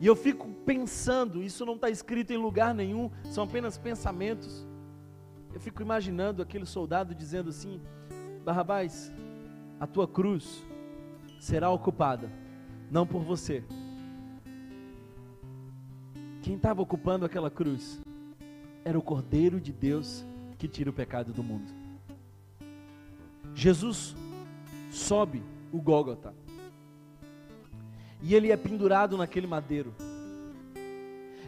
E 0.00 0.06
eu 0.06 0.14
fico 0.14 0.46
pensando, 0.64 1.42
isso 1.42 1.66
não 1.66 1.74
está 1.74 1.88
escrito 1.90 2.32
em 2.32 2.36
lugar 2.36 2.72
nenhum, 2.72 3.10
são 3.24 3.44
apenas 3.44 3.78
pensamentos. 3.78 4.67
Eu 5.58 5.60
fico 5.60 5.82
imaginando 5.82 6.40
aquele 6.40 6.64
soldado 6.64 7.12
dizendo 7.12 7.50
assim: 7.50 7.80
Barrabás, 8.44 9.12
a 9.80 9.88
tua 9.88 10.06
cruz 10.06 10.64
será 11.40 11.68
ocupada, 11.68 12.30
não 12.88 13.04
por 13.04 13.24
você, 13.24 13.64
quem 16.42 16.54
estava 16.54 16.80
ocupando 16.80 17.24
aquela 17.24 17.50
cruz 17.50 18.00
era 18.84 18.96
o 18.96 19.02
Cordeiro 19.02 19.60
de 19.60 19.72
Deus 19.72 20.24
que 20.58 20.68
tira 20.68 20.90
o 20.90 20.92
pecado 20.92 21.32
do 21.32 21.42
mundo. 21.42 21.74
Jesus 23.52 24.14
sobe 24.92 25.42
o 25.72 25.82
Gólgota. 25.82 26.32
E 28.22 28.32
ele 28.32 28.52
é 28.52 28.56
pendurado 28.56 29.16
naquele 29.16 29.48
madeiro. 29.48 29.92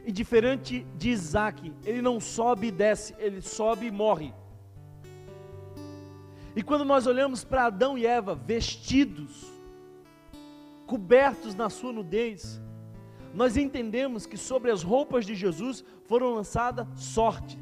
E 0.05 0.13
diferente 0.13 0.87
de 0.97 1.11
Isaac, 1.11 1.73
ele 1.85 2.01
não 2.01 2.21
sobe 2.21 2.69
e 2.69 2.71
desce, 2.71 3.15
ele 3.19 3.41
sobe 3.41 3.87
e 3.87 3.91
morre. 3.91 4.33
E 6.57 6.63
quando 6.63 6.85
nós 6.85 7.07
olhamos 7.07 7.45
para 7.45 7.67
Adão 7.67 7.97
e 7.97 8.07
Eva 8.07 8.35
vestidos, 8.35 9.47
cobertos 10.87 11.55
na 11.55 11.71
sua 11.71 11.93
nudez, 11.93 12.61
nós 13.33 13.57
entendemos 13.57 14.27
que 14.27 14.37
sobre 14.37 14.71
as 14.71 14.83
roupas 14.83 15.25
de 15.25 15.35
Jesus 15.35 15.85
foram 16.07 16.35
lançada 16.35 16.89
sorte. 16.97 17.59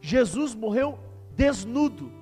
Jesus 0.00 0.54
morreu 0.54 0.98
desnudo 1.34 2.12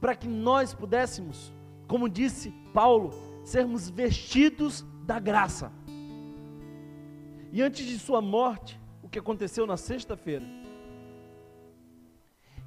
para 0.00 0.14
que 0.14 0.28
nós 0.28 0.72
pudéssemos 0.72 1.52
como 1.92 2.08
disse 2.08 2.50
Paulo, 2.72 3.10
sermos 3.44 3.90
vestidos 3.90 4.82
da 5.04 5.20
graça. 5.20 5.70
E 7.52 7.60
antes 7.60 7.84
de 7.84 7.98
sua 7.98 8.22
morte, 8.22 8.80
o 9.02 9.08
que 9.10 9.18
aconteceu 9.18 9.66
na 9.66 9.76
sexta-feira, 9.76 10.46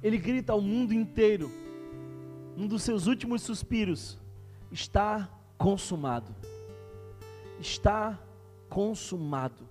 ele 0.00 0.16
grita 0.16 0.52
ao 0.52 0.60
mundo 0.60 0.94
inteiro, 0.94 1.50
um 2.56 2.68
dos 2.68 2.84
seus 2.84 3.08
últimos 3.08 3.42
suspiros: 3.42 4.16
está 4.70 5.28
consumado. 5.58 6.32
Está 7.58 8.16
consumado. 8.68 9.66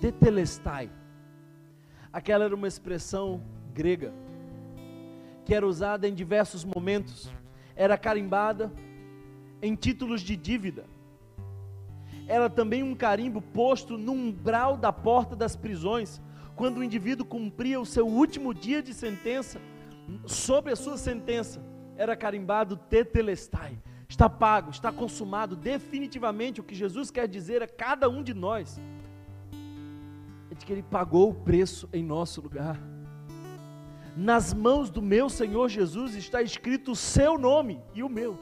Tetelestai. 0.00 0.90
Aquela 2.12 2.44
era 2.44 2.54
uma 2.54 2.66
expressão 2.66 3.40
grega 3.72 4.12
que 5.44 5.54
era 5.54 5.66
usada 5.66 6.08
em 6.08 6.14
diversos 6.14 6.64
momentos, 6.64 7.30
era 7.76 7.98
carimbada 7.98 8.72
em 9.60 9.74
títulos 9.74 10.22
de 10.22 10.36
dívida. 10.36 10.86
Era 12.26 12.48
também 12.48 12.82
um 12.82 12.94
carimbo 12.94 13.40
posto 13.40 13.98
no 13.98 14.12
umbral 14.12 14.76
da 14.76 14.92
porta 14.92 15.36
das 15.36 15.54
prisões, 15.54 16.20
quando 16.56 16.78
o 16.78 16.84
indivíduo 16.84 17.26
cumpria 17.26 17.80
o 17.80 17.86
seu 17.86 18.06
último 18.06 18.54
dia 18.54 18.82
de 18.82 18.94
sentença, 18.94 19.60
sobre 20.26 20.72
a 20.72 20.76
sua 20.76 20.96
sentença, 20.96 21.62
era 21.96 22.16
carimbado 22.16 22.76
tetelestai. 22.76 23.78
Está 24.08 24.28
pago, 24.28 24.70
está 24.70 24.92
consumado 24.92 25.56
definitivamente 25.56 26.60
o 26.60 26.64
que 26.64 26.74
Jesus 26.74 27.10
quer 27.10 27.26
dizer 27.26 27.62
a 27.62 27.68
cada 27.68 28.08
um 28.08 28.22
de 28.22 28.34
nós. 28.34 28.80
É 30.50 30.54
de 30.54 30.64
que 30.64 30.72
ele 30.72 30.82
pagou 30.82 31.30
o 31.30 31.34
preço 31.34 31.88
em 31.92 32.02
nosso 32.02 32.40
lugar. 32.40 32.78
Nas 34.16 34.54
mãos 34.54 34.90
do 34.90 35.02
meu 35.02 35.28
Senhor 35.28 35.68
Jesus 35.68 36.14
está 36.14 36.40
escrito 36.42 36.92
o 36.92 36.96
seu 36.96 37.36
nome 37.36 37.82
e 37.94 38.02
o 38.02 38.08
meu. 38.08 38.38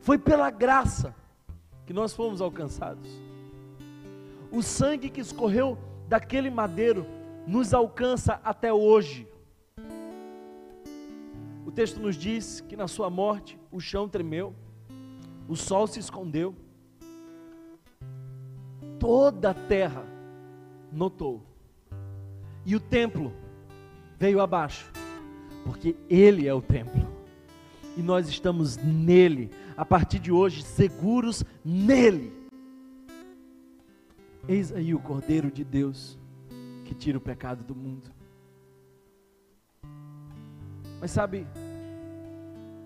Foi 0.00 0.18
pela 0.18 0.50
graça 0.50 1.14
que 1.86 1.92
nós 1.92 2.14
fomos 2.14 2.40
alcançados. 2.40 3.08
O 4.50 4.62
sangue 4.62 5.10
que 5.10 5.20
escorreu 5.20 5.76
daquele 6.08 6.50
madeiro 6.50 7.06
nos 7.46 7.74
alcança 7.74 8.40
até 8.44 8.72
hoje. 8.72 9.26
O 11.66 11.72
texto 11.72 12.00
nos 12.00 12.16
diz 12.16 12.60
que 12.60 12.76
na 12.76 12.86
sua 12.86 13.10
morte 13.10 13.58
o 13.70 13.80
chão 13.80 14.08
tremeu, 14.08 14.54
o 15.48 15.56
sol 15.56 15.86
se 15.86 15.98
escondeu, 15.98 16.54
toda 18.98 19.50
a 19.50 19.54
terra 19.54 20.06
notou, 20.92 21.42
e 22.64 22.76
o 22.76 22.80
templo 22.80 23.32
veio 24.18 24.40
abaixo, 24.40 24.90
porque 25.64 25.96
Ele 26.08 26.46
é 26.46 26.54
o 26.54 26.62
templo, 26.62 27.06
e 27.96 28.02
nós 28.02 28.28
estamos 28.28 28.76
nele, 28.76 29.50
a 29.76 29.84
partir 29.84 30.18
de 30.18 30.30
hoje, 30.30 30.62
seguros 30.62 31.44
nele. 31.64 32.32
Eis 34.46 34.72
aí 34.72 34.94
o 34.94 34.98
Cordeiro 34.98 35.50
de 35.50 35.64
Deus 35.64 36.18
que 36.84 36.94
tira 36.94 37.18
o 37.18 37.20
pecado 37.20 37.64
do 37.64 37.74
mundo. 37.74 38.10
Mas 41.00 41.10
sabe, 41.10 41.46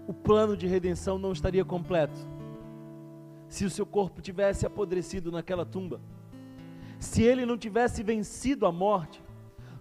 o 0.06 0.14
plano 0.14 0.56
de 0.56 0.66
redenção 0.66 1.18
não 1.18 1.32
estaria 1.32 1.64
completo 1.64 2.18
se 3.48 3.64
o 3.64 3.70
seu 3.70 3.86
corpo 3.86 4.20
tivesse 4.20 4.66
apodrecido 4.66 5.32
naquela 5.32 5.64
tumba. 5.64 6.00
Se 6.98 7.22
ele 7.22 7.46
não 7.46 7.56
tivesse 7.56 8.02
vencido 8.02 8.66
a 8.66 8.72
morte, 8.72 9.22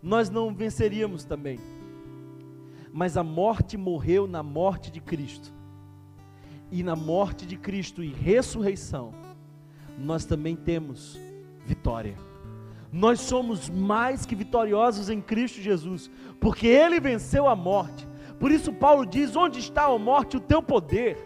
nós 0.01 0.29
não 0.29 0.53
venceríamos 0.53 1.25
também. 1.25 1.59
Mas 2.91 3.17
a 3.17 3.23
morte 3.23 3.77
morreu 3.77 4.27
na 4.27 4.41
morte 4.41 4.91
de 4.91 5.01
Cristo. 5.01 5.56
E 6.71 6.83
na 6.83 6.95
morte 6.95 7.45
de 7.45 7.57
Cristo 7.57 8.03
e 8.03 8.07
ressurreição, 8.07 9.13
nós 9.97 10.25
também 10.25 10.55
temos 10.55 11.19
vitória. 11.65 12.15
Nós 12.91 13.19
somos 13.19 13.69
mais 13.69 14.25
que 14.25 14.35
vitoriosos 14.35 15.09
em 15.09 15.21
Cristo 15.21 15.61
Jesus, 15.61 16.09
porque 16.39 16.67
Ele 16.67 16.99
venceu 16.99 17.47
a 17.47 17.55
morte. 17.55 18.07
Por 18.39 18.51
isso, 18.51 18.71
Paulo 18.71 19.05
diz: 19.05 19.35
Onde 19.35 19.59
está 19.59 19.85
a 19.85 19.99
morte, 19.99 20.37
o 20.37 20.41
teu 20.41 20.61
poder? 20.61 21.17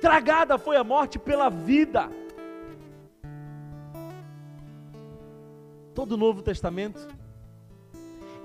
Tragada 0.00 0.58
foi 0.58 0.76
a 0.76 0.84
morte 0.84 1.18
pela 1.18 1.48
vida. 1.48 2.10
Todo 5.94 6.12
o 6.12 6.16
Novo 6.16 6.42
Testamento 6.42 7.08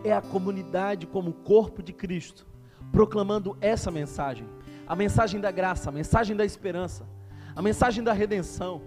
é 0.04 0.13
a 0.13 0.21
comunidade 0.21 1.06
como 1.06 1.34
corpo 1.34 1.84
de 1.84 1.91
Cristo, 1.91 2.47
proclamando 2.91 3.58
essa 3.60 3.91
mensagem, 3.91 4.47
a 4.91 4.95
mensagem 4.97 5.39
da 5.39 5.51
graça, 5.51 5.88
a 5.88 5.91
mensagem 5.93 6.36
da 6.36 6.43
esperança, 6.43 7.08
a 7.56 7.62
mensagem 7.62 8.04
da 8.04 8.12
redenção. 8.12 8.82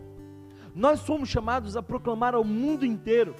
Nós 0.75 1.01
somos 1.01 1.31
chamados 1.31 1.79
a 1.79 1.83
proclamar 1.83 2.35
ao 2.35 2.45
mundo 2.45 2.85
inteiro 2.85 3.35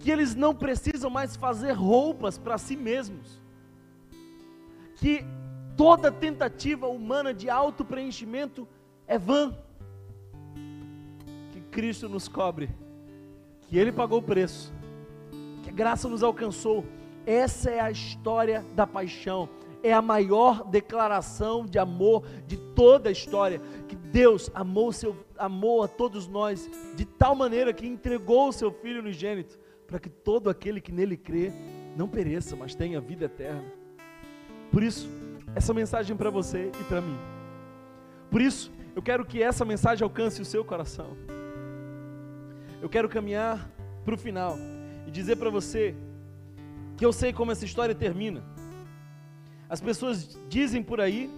que 0.00 0.10
eles 0.10 0.34
não 0.34 0.52
precisam 0.52 1.08
mais 1.08 1.36
fazer 1.36 1.74
roupas 1.74 2.38
para 2.38 2.58
si 2.58 2.76
mesmos, 2.76 3.40
que 4.96 5.24
toda 5.76 6.10
tentativa 6.10 6.88
humana 6.88 7.32
de 7.32 7.48
auto-preenchimento 7.48 8.66
é 9.06 9.16
vã, 9.16 9.56
que 11.52 11.60
Cristo 11.70 12.08
nos 12.08 12.26
cobre, 12.26 12.68
que 13.68 13.78
Ele 13.78 13.92
pagou 13.92 14.18
o 14.18 14.22
preço 14.22 14.72
que 15.62 15.70
a 15.70 15.72
graça 15.72 16.08
nos 16.08 16.24
alcançou. 16.24 16.84
Essa 17.24 17.70
é 17.70 17.78
a 17.78 17.92
história 17.92 18.66
da 18.74 18.88
paixão. 18.88 19.48
É 19.82 19.92
a 19.92 20.02
maior 20.02 20.64
declaração 20.64 21.66
de 21.66 21.78
amor 21.78 22.24
de 22.46 22.56
toda 22.56 23.08
a 23.08 23.12
história. 23.12 23.60
Que 23.88 23.96
Deus 23.96 24.50
amou, 24.54 24.92
seu, 24.92 25.16
amou 25.36 25.82
a 25.82 25.88
todos 25.88 26.26
nós 26.28 26.70
de 26.96 27.04
tal 27.04 27.34
maneira 27.34 27.72
que 27.72 27.86
entregou 27.86 28.48
o 28.48 28.52
seu 28.52 28.70
Filho 28.70 29.00
unigênito, 29.00 29.58
para 29.86 29.98
que 29.98 30.08
todo 30.08 30.48
aquele 30.48 30.80
que 30.80 30.92
nele 30.92 31.16
crê 31.16 31.52
não 31.96 32.08
pereça, 32.08 32.54
mas 32.54 32.74
tenha 32.74 33.00
vida 33.00 33.24
eterna. 33.24 33.64
Por 34.70 34.82
isso, 34.82 35.08
essa 35.54 35.74
mensagem 35.74 36.16
para 36.16 36.30
você 36.30 36.70
e 36.80 36.84
para 36.84 37.00
mim. 37.00 37.18
Por 38.30 38.40
isso, 38.40 38.72
eu 38.94 39.02
quero 39.02 39.24
que 39.24 39.42
essa 39.42 39.64
mensagem 39.64 40.04
alcance 40.04 40.40
o 40.40 40.44
seu 40.44 40.64
coração. 40.64 41.16
Eu 42.80 42.88
quero 42.88 43.08
caminhar 43.08 43.70
para 44.04 44.14
o 44.14 44.18
final 44.18 44.56
e 45.06 45.10
dizer 45.10 45.36
para 45.36 45.50
você 45.50 45.94
que 46.96 47.04
eu 47.04 47.12
sei 47.12 47.32
como 47.32 47.52
essa 47.52 47.64
história 47.64 47.94
termina. 47.94 48.42
As 49.72 49.80
pessoas 49.80 50.38
dizem 50.50 50.82
por 50.82 51.00
aí 51.00 51.30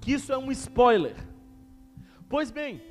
que 0.00 0.10
isso 0.10 0.32
é 0.32 0.36
um 0.36 0.50
spoiler. 0.50 1.14
Pois 2.28 2.50
bem, 2.50 2.82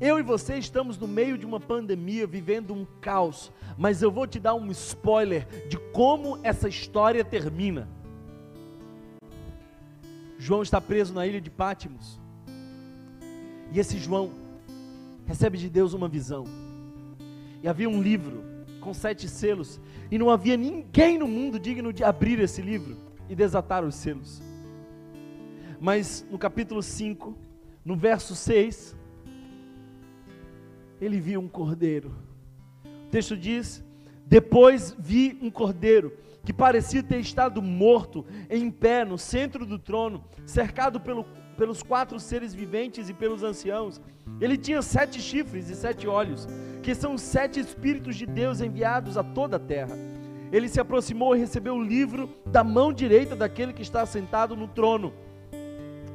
eu 0.00 0.18
e 0.18 0.22
você 0.22 0.56
estamos 0.56 0.96
no 0.96 1.06
meio 1.06 1.36
de 1.36 1.44
uma 1.44 1.60
pandemia, 1.60 2.26
vivendo 2.26 2.72
um 2.72 2.86
caos, 3.02 3.52
mas 3.76 4.00
eu 4.00 4.10
vou 4.10 4.26
te 4.26 4.40
dar 4.40 4.54
um 4.54 4.70
spoiler 4.70 5.46
de 5.68 5.76
como 5.92 6.38
essa 6.42 6.70
história 6.70 7.22
termina. 7.22 7.86
João 10.38 10.62
está 10.62 10.80
preso 10.80 11.12
na 11.12 11.26
ilha 11.26 11.38
de 11.38 11.50
Pátimos. 11.50 12.18
E 13.72 13.78
esse 13.78 13.98
João 13.98 14.32
recebe 15.26 15.58
de 15.58 15.68
Deus 15.68 15.92
uma 15.92 16.08
visão. 16.08 16.44
E 17.62 17.68
havia 17.68 17.90
um 17.90 18.00
livro 18.00 18.42
com 18.82 18.92
sete 18.92 19.28
selos, 19.28 19.80
e 20.10 20.18
não 20.18 20.28
havia 20.28 20.56
ninguém 20.56 21.16
no 21.16 21.26
mundo 21.26 21.58
digno 21.58 21.92
de 21.92 22.04
abrir 22.04 22.38
esse 22.40 22.60
livro 22.60 22.96
e 23.28 23.34
desatar 23.34 23.82
os 23.82 23.94
selos. 23.94 24.42
Mas 25.80 26.26
no 26.30 26.38
capítulo 26.38 26.82
5, 26.82 27.34
no 27.84 27.96
verso 27.96 28.34
6, 28.34 28.94
ele 31.00 31.18
viu 31.18 31.40
um 31.40 31.48
cordeiro. 31.48 32.14
O 33.06 33.10
texto 33.10 33.36
diz: 33.36 33.82
Depois 34.26 34.94
vi 34.98 35.38
um 35.40 35.50
cordeiro 35.50 36.12
que 36.44 36.52
parecia 36.52 37.02
ter 37.02 37.18
estado 37.20 37.62
morto, 37.62 38.26
em 38.50 38.70
pé 38.70 39.04
no 39.04 39.16
centro 39.16 39.64
do 39.64 39.78
trono, 39.78 40.24
cercado 40.44 41.00
pelo, 41.00 41.24
pelos 41.62 41.80
quatro 41.80 42.18
seres 42.18 42.52
viventes 42.52 43.08
e 43.08 43.14
pelos 43.14 43.44
anciãos. 43.44 44.00
Ele 44.40 44.56
tinha 44.56 44.82
sete 44.82 45.20
chifres 45.20 45.70
e 45.70 45.76
sete 45.76 46.08
olhos, 46.08 46.48
que 46.82 46.92
são 46.92 47.14
os 47.14 47.22
sete 47.22 47.60
Espíritos 47.60 48.16
de 48.16 48.26
Deus 48.26 48.60
enviados 48.60 49.16
a 49.16 49.22
toda 49.22 49.58
a 49.58 49.60
terra. 49.60 49.96
Ele 50.50 50.68
se 50.68 50.80
aproximou 50.80 51.36
e 51.36 51.38
recebeu 51.38 51.76
o 51.76 51.82
livro 51.82 52.28
da 52.44 52.64
mão 52.64 52.92
direita 52.92 53.36
daquele 53.36 53.72
que 53.72 53.80
está 53.80 54.04
sentado 54.04 54.56
no 54.56 54.66
trono. 54.66 55.14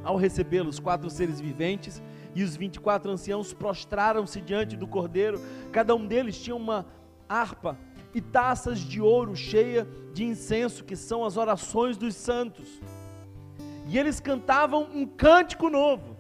Ao 0.04 0.18
recebê-lo, 0.18 0.68
os 0.68 0.82
quatro 0.82 1.10
seres 1.10 1.40
viventes 1.40 2.04
e 2.36 2.44
os 2.44 2.58
vinte 2.58 2.76
e 2.76 2.82
quatro 2.82 3.10
anciãos 3.10 3.54
prostraram-se 3.54 4.42
diante 4.42 4.76
do 4.76 4.86
cordeiro. 4.86 5.40
Cada 5.72 5.96
um 5.96 6.06
deles 6.06 6.38
tinha 6.38 6.58
uma 6.58 6.86
harpa 7.30 7.78
e 8.14 8.20
taças 8.20 8.80
de 8.80 9.00
ouro 9.00 9.34
cheia 9.34 9.88
de 10.14 10.26
incenso, 10.26 10.84
que 10.84 10.98
são 10.98 11.24
as 11.24 11.38
orações 11.38 11.96
dos 11.96 12.16
santos. 12.16 12.82
E 13.88 13.98
eles 13.98 14.20
cantavam 14.20 14.88
um 14.94 15.06
cântico 15.06 15.70
novo. 15.70 16.16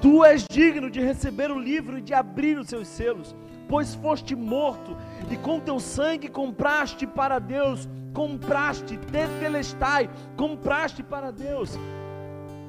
Tu 0.00 0.24
és 0.24 0.44
digno 0.48 0.90
de 0.90 1.00
receber 1.00 1.50
o 1.50 1.58
livro 1.58 1.98
e 1.98 2.02
de 2.02 2.12
abrir 2.12 2.58
os 2.58 2.68
seus 2.68 2.88
selos, 2.88 3.34
pois 3.68 3.94
foste 3.94 4.34
morto 4.34 4.96
e 5.30 5.36
com 5.36 5.60
teu 5.60 5.80
sangue 5.80 6.28
compraste 6.28 7.06
para 7.06 7.38
Deus 7.38 7.88
compraste, 8.14 8.96
tetelestai, 8.96 10.08
compraste 10.36 11.02
para 11.02 11.32
Deus. 11.32 11.76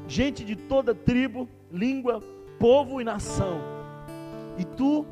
Gente 0.07 0.43
de 0.43 0.55
toda 0.55 0.93
tribo, 0.93 1.47
língua, 1.71 2.21
povo 2.59 2.99
e 2.99 3.03
nação. 3.03 3.61
E 4.57 4.65
tu 4.65 5.05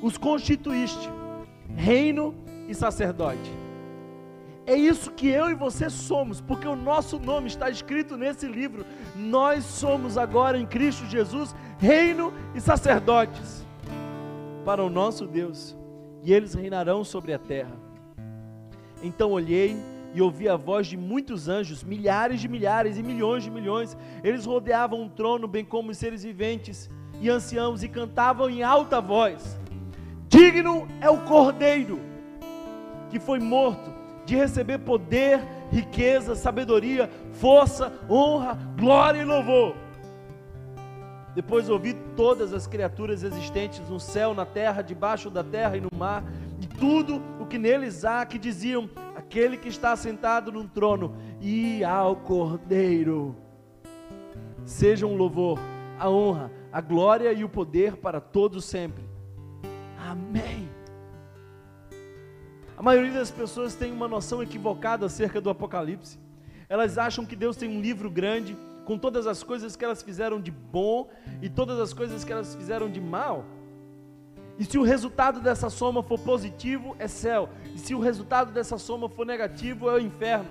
os 0.00 0.16
constituíste, 0.16 1.10
reino 1.74 2.34
e 2.68 2.74
sacerdote. 2.74 3.52
É 4.64 4.76
isso 4.76 5.10
que 5.10 5.28
eu 5.28 5.50
e 5.50 5.54
você 5.54 5.90
somos, 5.90 6.40
porque 6.40 6.68
o 6.68 6.76
nosso 6.76 7.18
nome 7.18 7.48
está 7.48 7.68
escrito 7.68 8.16
nesse 8.16 8.46
livro. 8.46 8.86
Nós 9.16 9.64
somos 9.64 10.16
agora 10.16 10.56
em 10.56 10.66
Cristo 10.66 11.04
Jesus, 11.06 11.54
reino 11.78 12.32
e 12.54 12.60
sacerdotes 12.60 13.66
para 14.64 14.84
o 14.84 14.88
nosso 14.88 15.26
Deus, 15.26 15.76
e 16.22 16.32
eles 16.32 16.54
reinarão 16.54 17.02
sobre 17.02 17.32
a 17.32 17.38
terra. 17.38 17.76
Então 19.02 19.32
olhei 19.32 19.76
e 20.14 20.22
ouvi 20.22 20.48
a 20.48 20.56
voz 20.56 20.86
de 20.86 20.96
muitos 20.96 21.48
anjos, 21.48 21.82
milhares 21.82 22.40
de 22.40 22.46
milhares 22.46 22.96
e 22.96 23.02
milhões 23.02 23.42
de 23.42 23.50
milhões. 23.50 23.96
Eles 24.22 24.46
rodeavam 24.46 25.02
um 25.02 25.08
trono, 25.08 25.48
bem 25.48 25.64
como 25.64 25.90
os 25.90 25.98
seres 25.98 26.22
viventes 26.22 26.88
e 27.20 27.28
anciãos, 27.28 27.82
e 27.82 27.88
cantavam 27.88 28.48
em 28.48 28.62
alta 28.62 29.00
voz: 29.00 29.58
Digno 30.28 30.86
é 31.00 31.10
o 31.10 31.18
cordeiro 31.24 31.98
que 33.10 33.18
foi 33.18 33.40
morto 33.40 34.01
de 34.24 34.36
receber 34.36 34.78
poder, 34.78 35.40
riqueza, 35.70 36.34
sabedoria, 36.34 37.10
força, 37.32 37.92
honra, 38.08 38.58
glória 38.78 39.20
e 39.20 39.24
louvor. 39.24 39.74
Depois 41.34 41.68
ouvi 41.68 41.94
todas 42.14 42.52
as 42.52 42.66
criaturas 42.66 43.22
existentes 43.22 43.80
no 43.88 43.98
céu, 43.98 44.34
na 44.34 44.44
terra, 44.44 44.82
debaixo 44.82 45.30
da 45.30 45.42
terra 45.42 45.76
e 45.76 45.80
no 45.80 45.88
mar, 45.96 46.22
e 46.60 46.66
tudo 46.66 47.22
o 47.40 47.46
que 47.46 47.58
neles 47.58 48.04
há, 48.04 48.24
que 48.26 48.38
diziam: 48.38 48.88
aquele 49.16 49.56
que 49.56 49.68
está 49.68 49.96
sentado 49.96 50.52
no 50.52 50.68
trono 50.68 51.14
e 51.40 51.82
ao 51.82 52.16
Cordeiro. 52.16 53.34
Sejam 54.64 55.12
um 55.12 55.16
louvor, 55.16 55.58
a 55.98 56.08
honra, 56.08 56.50
a 56.70 56.80
glória 56.80 57.32
e 57.32 57.42
o 57.42 57.48
poder 57.48 57.96
para 57.96 58.20
todos 58.20 58.66
sempre. 58.66 59.02
Amém. 59.98 60.41
A 62.82 62.84
maioria 62.84 63.12
das 63.12 63.30
pessoas 63.30 63.76
tem 63.76 63.92
uma 63.92 64.08
noção 64.08 64.42
equivocada 64.42 65.06
acerca 65.06 65.40
do 65.40 65.48
Apocalipse. 65.48 66.18
Elas 66.68 66.98
acham 66.98 67.24
que 67.24 67.36
Deus 67.36 67.56
tem 67.56 67.68
um 67.68 67.80
livro 67.80 68.10
grande 68.10 68.56
com 68.84 68.98
todas 68.98 69.24
as 69.28 69.40
coisas 69.40 69.76
que 69.76 69.84
elas 69.84 70.02
fizeram 70.02 70.40
de 70.40 70.50
bom 70.50 71.08
e 71.40 71.48
todas 71.48 71.78
as 71.78 71.92
coisas 71.92 72.24
que 72.24 72.32
elas 72.32 72.56
fizeram 72.56 72.90
de 72.90 73.00
mal. 73.00 73.44
E 74.58 74.64
se 74.64 74.78
o 74.78 74.82
resultado 74.82 75.38
dessa 75.38 75.70
soma 75.70 76.02
for 76.02 76.18
positivo, 76.18 76.96
é 76.98 77.06
céu. 77.06 77.50
E 77.72 77.78
se 77.78 77.94
o 77.94 78.00
resultado 78.00 78.50
dessa 78.50 78.76
soma 78.78 79.08
for 79.08 79.24
negativo, 79.24 79.88
é 79.88 79.94
o 79.94 80.00
inferno. 80.00 80.50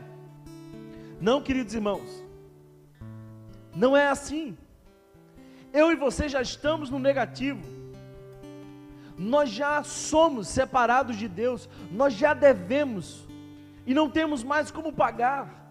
Não, 1.19 1.41
queridos 1.41 1.73
irmãos. 1.73 2.23
Não 3.75 3.95
é 3.97 4.07
assim. 4.07 4.57
Eu 5.73 5.91
e 5.91 5.97
você 5.97 6.29
já 6.29 6.41
estamos 6.41 6.89
no 6.89 6.97
negativo 6.97 7.80
nós 9.21 9.51
já 9.51 9.83
somos 9.83 10.47
separados 10.47 11.15
de 11.15 11.27
Deus, 11.27 11.69
nós 11.91 12.13
já 12.13 12.33
devemos 12.33 13.27
e 13.85 13.93
não 13.93 14.09
temos 14.09 14.43
mais 14.43 14.71
como 14.71 14.91
pagar. 14.91 15.61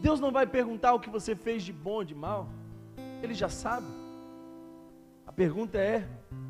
Deus 0.00 0.20
não 0.20 0.32
vai 0.32 0.46
perguntar 0.46 0.94
o 0.94 1.00
que 1.00 1.10
você 1.10 1.36
fez 1.36 1.62
de 1.62 1.72
bom 1.72 1.96
ou 1.96 2.04
de 2.04 2.14
mal, 2.14 2.48
Ele 3.22 3.34
já 3.34 3.50
sabe. 3.50 3.86
A 5.26 5.32
pergunta 5.32 5.76
é: 5.76 6.08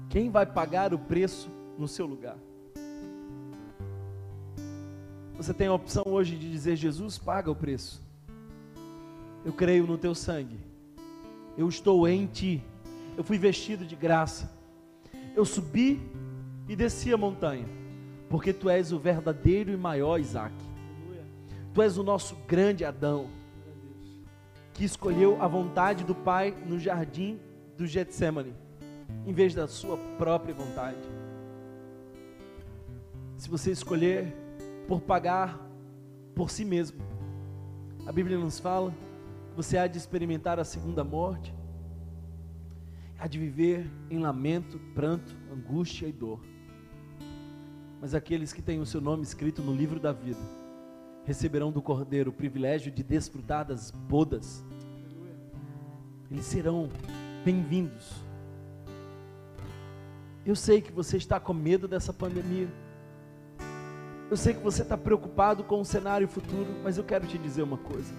quem 0.08 0.30
vai 0.30 0.46
pagar 0.46 0.94
o 0.94 0.98
preço 0.98 1.50
no 1.76 1.88
seu 1.88 2.06
lugar? 2.06 2.36
Você 5.36 5.52
tem 5.52 5.66
a 5.66 5.72
opção 5.72 6.04
hoje 6.06 6.36
de 6.36 6.48
dizer: 6.50 6.76
Jesus 6.76 7.18
paga 7.18 7.50
o 7.50 7.56
preço. 7.56 8.00
Eu 9.44 9.52
creio 9.52 9.88
no 9.88 9.98
teu 9.98 10.14
sangue. 10.14 10.60
Eu 11.58 11.68
estou 11.68 12.06
em 12.08 12.26
ti. 12.26 12.62
Eu 13.16 13.24
fui 13.24 13.38
vestido 13.38 13.84
de 13.84 13.96
graça 13.96 14.54
eu 15.34 15.44
subi 15.44 16.00
e 16.68 16.76
desci 16.76 17.12
a 17.12 17.16
montanha, 17.16 17.66
porque 18.28 18.52
tu 18.52 18.70
és 18.70 18.92
o 18.92 18.98
verdadeiro 18.98 19.72
e 19.72 19.76
maior 19.76 20.18
Isaac. 20.18 20.54
Tu 21.72 21.82
és 21.82 21.98
o 21.98 22.04
nosso 22.04 22.36
grande 22.46 22.84
Adão, 22.84 23.28
que 24.72 24.84
escolheu 24.84 25.42
a 25.42 25.48
vontade 25.48 26.04
do 26.04 26.14
Pai 26.14 26.54
no 26.66 26.78
jardim 26.78 27.38
do 27.76 27.86
Getsemane, 27.86 28.54
em 29.26 29.32
vez 29.32 29.54
da 29.54 29.66
sua 29.66 29.96
própria 30.16 30.54
vontade. 30.54 30.98
Se 33.36 33.48
você 33.48 33.72
escolher 33.72 34.32
por 34.86 35.00
pagar 35.00 35.60
por 36.34 36.50
si 36.50 36.64
mesmo, 36.64 37.00
a 38.06 38.12
Bíblia 38.12 38.38
nos 38.38 38.58
fala 38.60 38.90
que 39.50 39.56
você 39.56 39.76
há 39.76 39.86
de 39.86 39.98
experimentar 39.98 40.60
a 40.60 40.64
segunda 40.64 41.02
morte 41.02 41.52
há 43.18 43.26
de 43.26 43.38
viver 43.38 43.90
em 44.10 44.18
lamento, 44.18 44.78
pranto, 44.94 45.34
angústia 45.52 46.06
e 46.06 46.12
dor. 46.12 46.40
Mas 48.00 48.14
aqueles 48.14 48.52
que 48.52 48.60
têm 48.60 48.80
o 48.80 48.86
seu 48.86 49.00
nome 49.00 49.22
escrito 49.22 49.62
no 49.62 49.74
livro 49.74 49.98
da 49.98 50.12
vida 50.12 50.40
receberão 51.24 51.72
do 51.72 51.80
Cordeiro 51.80 52.30
o 52.30 52.34
privilégio 52.34 52.92
de 52.92 53.02
desfrutar 53.02 53.64
das 53.64 53.90
bodas. 53.90 54.62
Eles 56.30 56.44
serão 56.44 56.88
bem-vindos. 57.44 58.12
Eu 60.44 60.54
sei 60.54 60.82
que 60.82 60.92
você 60.92 61.16
está 61.16 61.40
com 61.40 61.54
medo 61.54 61.88
dessa 61.88 62.12
pandemia. 62.12 62.68
Eu 64.30 64.36
sei 64.36 64.52
que 64.52 64.60
você 64.60 64.82
está 64.82 64.96
preocupado 64.96 65.64
com 65.64 65.80
o 65.80 65.84
cenário 65.84 66.28
futuro, 66.28 66.66
mas 66.82 66.98
eu 66.98 67.04
quero 67.04 67.26
te 67.26 67.38
dizer 67.38 67.62
uma 67.62 67.78
coisa: 67.78 68.12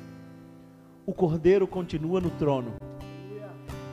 o 1.06 1.14
Cordeiro 1.14 1.68
continua 1.68 2.20
no 2.20 2.32
trono. 2.32 2.74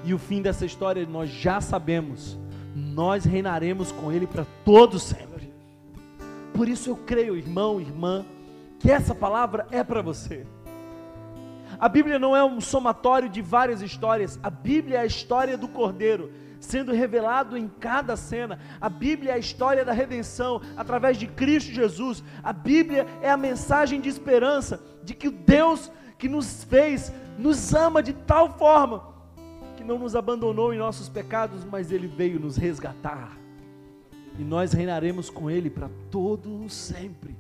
E 0.05 0.13
o 0.13 0.19
fim 0.19 0.43
dessa 0.43 0.67
história 0.67 1.07
nós 1.07 1.31
já 1.31 1.61
sabemos. 1.61 2.39
Nós 2.75 3.25
reinaremos 3.25 3.93
com 3.93 4.11
Ele 4.11 4.27
para 4.27 4.47
todos 4.65 5.03
sempre. 5.03 5.53
Por 6.55 6.69
isso 6.69 6.91
eu 6.91 6.97
creio, 6.97 7.37
irmão, 7.37 7.81
irmã, 7.81 8.25
que 8.79 8.91
essa 8.91 9.15
palavra 9.15 9.67
é 9.71 9.83
para 9.83 10.03
você. 10.03 10.47
A 11.79 11.89
Bíblia 11.89 12.19
não 12.19 12.37
é 12.37 12.45
um 12.45 12.61
somatório 12.61 13.29
de 13.29 13.41
várias 13.41 13.81
histórias. 13.81 14.39
A 14.43 14.51
Bíblia 14.51 14.99
é 14.99 15.01
a 15.01 15.07
história 15.07 15.57
do 15.57 15.69
Cordeiro 15.69 16.31
sendo 16.61 16.93
revelado 16.93 17.57
em 17.57 17.69
cada 17.69 18.17
cena. 18.17 18.59
A 18.81 18.89
Bíblia 18.89 19.33
é 19.33 19.35
a 19.35 19.39
história 19.39 19.85
da 19.85 19.93
redenção 19.93 20.61
através 20.77 21.19
de 21.19 21.27
Cristo 21.27 21.73
Jesus. 21.73 22.23
A 22.43 22.53
Bíblia 22.53 23.07
é 23.21 23.31
a 23.31 23.37
mensagem 23.37 24.01
de 24.01 24.09
esperança 24.09 24.81
de 25.03 25.13
que 25.13 25.29
o 25.29 25.33
Deus 25.33 25.91
que 26.19 26.29
nos 26.29 26.63
fez 26.63 27.13
nos 27.37 27.75
ama 27.75 28.01
de 28.01 28.13
tal 28.13 28.57
forma 28.57 29.13
que 29.83 29.89
não 29.89 29.99
nos 29.99 30.15
abandonou 30.15 30.73
em 30.73 30.79
nossos 30.79 31.09
pecados, 31.09 31.65
mas 31.65 31.91
Ele 31.91 32.07
veio 32.07 32.39
nos 32.39 32.57
resgatar. 32.57 33.37
E 34.39 34.45
nós 34.45 34.73
reinaremos 34.73 35.29
com 35.29 35.51
Ele 35.51 35.69
para 35.69 35.91
todo 36.09 36.69
sempre. 36.69 37.37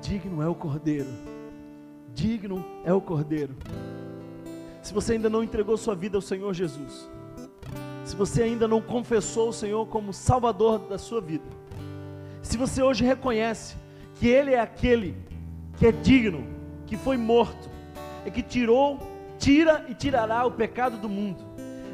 Digno 0.00 0.42
é 0.42 0.48
o 0.48 0.54
Cordeiro. 0.54 1.10
Digno 2.14 2.64
é 2.82 2.94
o 2.94 3.00
Cordeiro. 3.00 3.54
Se 4.80 4.94
você 4.94 5.12
ainda 5.12 5.28
não 5.28 5.44
entregou 5.44 5.76
sua 5.76 5.94
vida 5.94 6.16
ao 6.16 6.22
Senhor 6.22 6.54
Jesus, 6.54 7.10
se 8.02 8.16
você 8.16 8.42
ainda 8.42 8.66
não 8.66 8.80
confessou 8.80 9.50
o 9.50 9.52
Senhor 9.52 9.86
como 9.86 10.14
Salvador 10.14 10.78
da 10.78 10.96
sua 10.96 11.20
vida, 11.20 11.44
se 12.42 12.56
você 12.56 12.82
hoje 12.82 13.04
reconhece 13.04 13.76
que 14.14 14.28
Ele 14.28 14.54
é 14.54 14.60
aquele 14.60 15.14
que 15.76 15.86
é 15.86 15.92
digno, 15.92 16.42
que 16.86 16.96
foi 16.96 17.18
morto, 17.18 17.68
e 18.24 18.30
que 18.30 18.42
tirou 18.42 19.09
tira 19.40 19.86
e 19.88 19.94
tirará 19.94 20.44
o 20.46 20.52
pecado 20.52 20.98
do 20.98 21.08
mundo, 21.08 21.42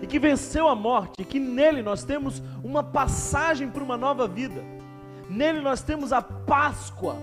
e 0.02 0.06
que 0.06 0.18
venceu 0.18 0.68
a 0.68 0.74
morte, 0.74 1.22
e 1.22 1.24
que 1.24 1.38
nele 1.38 1.80
nós 1.80 2.04
temos 2.04 2.42
uma 2.62 2.82
passagem 2.82 3.70
para 3.70 3.82
uma 3.82 3.96
nova 3.96 4.26
vida, 4.26 4.62
nele 5.30 5.60
nós 5.60 5.80
temos 5.80 6.12
a 6.12 6.20
Páscoa, 6.20 7.16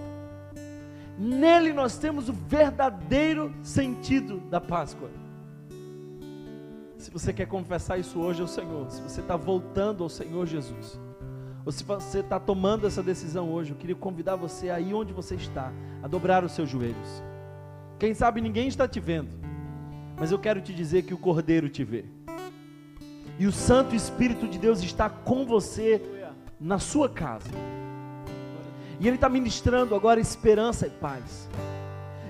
nele 1.20 1.74
nós 1.74 1.98
temos 1.98 2.30
o 2.30 2.34
verdadeiro 2.34 3.54
sentido 3.62 4.40
da 4.50 4.60
Páscoa. 4.60 5.10
Se 6.98 7.12
você 7.12 7.34
quer 7.34 7.48
confessar 7.48 8.00
isso 8.00 8.18
hoje 8.18 8.42
ao 8.42 8.48
Senhor, 8.48 8.90
se 8.90 9.02
você 9.02 9.20
está 9.20 9.36
voltando 9.36 10.04
ao 10.04 10.10
Senhor 10.10 10.48
Jesus, 10.48 10.98
ou 11.66 11.72
se 11.72 11.84
você 11.84 12.20
está 12.20 12.40
tomando 12.40 12.88
essa 12.88 13.04
decisão 13.04 13.52
hoje, 13.52 13.72
eu 13.72 13.78
queria 13.78 13.96
convidar 13.96 14.38
você 14.38 14.70
aí 14.70 14.94
onde 14.94 15.12
você 15.12 15.36
está, 15.36 15.72
a 16.02 16.08
dobrar 16.08 16.46
os 16.46 16.54
seus 16.54 16.70
joelhos. 16.70 17.24
Quem 18.00 18.14
sabe 18.14 18.42
ninguém 18.42 18.68
está 18.68 18.88
te 18.88 19.00
vendo, 19.00 19.43
mas 20.24 20.32
eu 20.32 20.40
quero 20.40 20.62
te 20.62 20.74
dizer 20.74 21.02
que 21.02 21.14
o 21.14 21.18
Cordeiro 21.18 21.68
te 21.68 21.84
vê. 21.84 22.06
E 23.38 23.46
o 23.46 23.52
Santo 23.52 23.94
Espírito 23.94 24.48
de 24.48 24.58
Deus 24.58 24.82
está 24.82 25.10
com 25.10 25.46
você 25.46 26.02
na 26.58 26.80
sua 26.80 27.10
casa. 27.10 27.50
E 29.02 29.06
Ele 29.06 29.18
está 29.18 29.28
ministrando 29.28 29.94
agora 29.94 30.22
esperança 30.22 30.88
e 30.88 30.90
paz. 30.90 31.50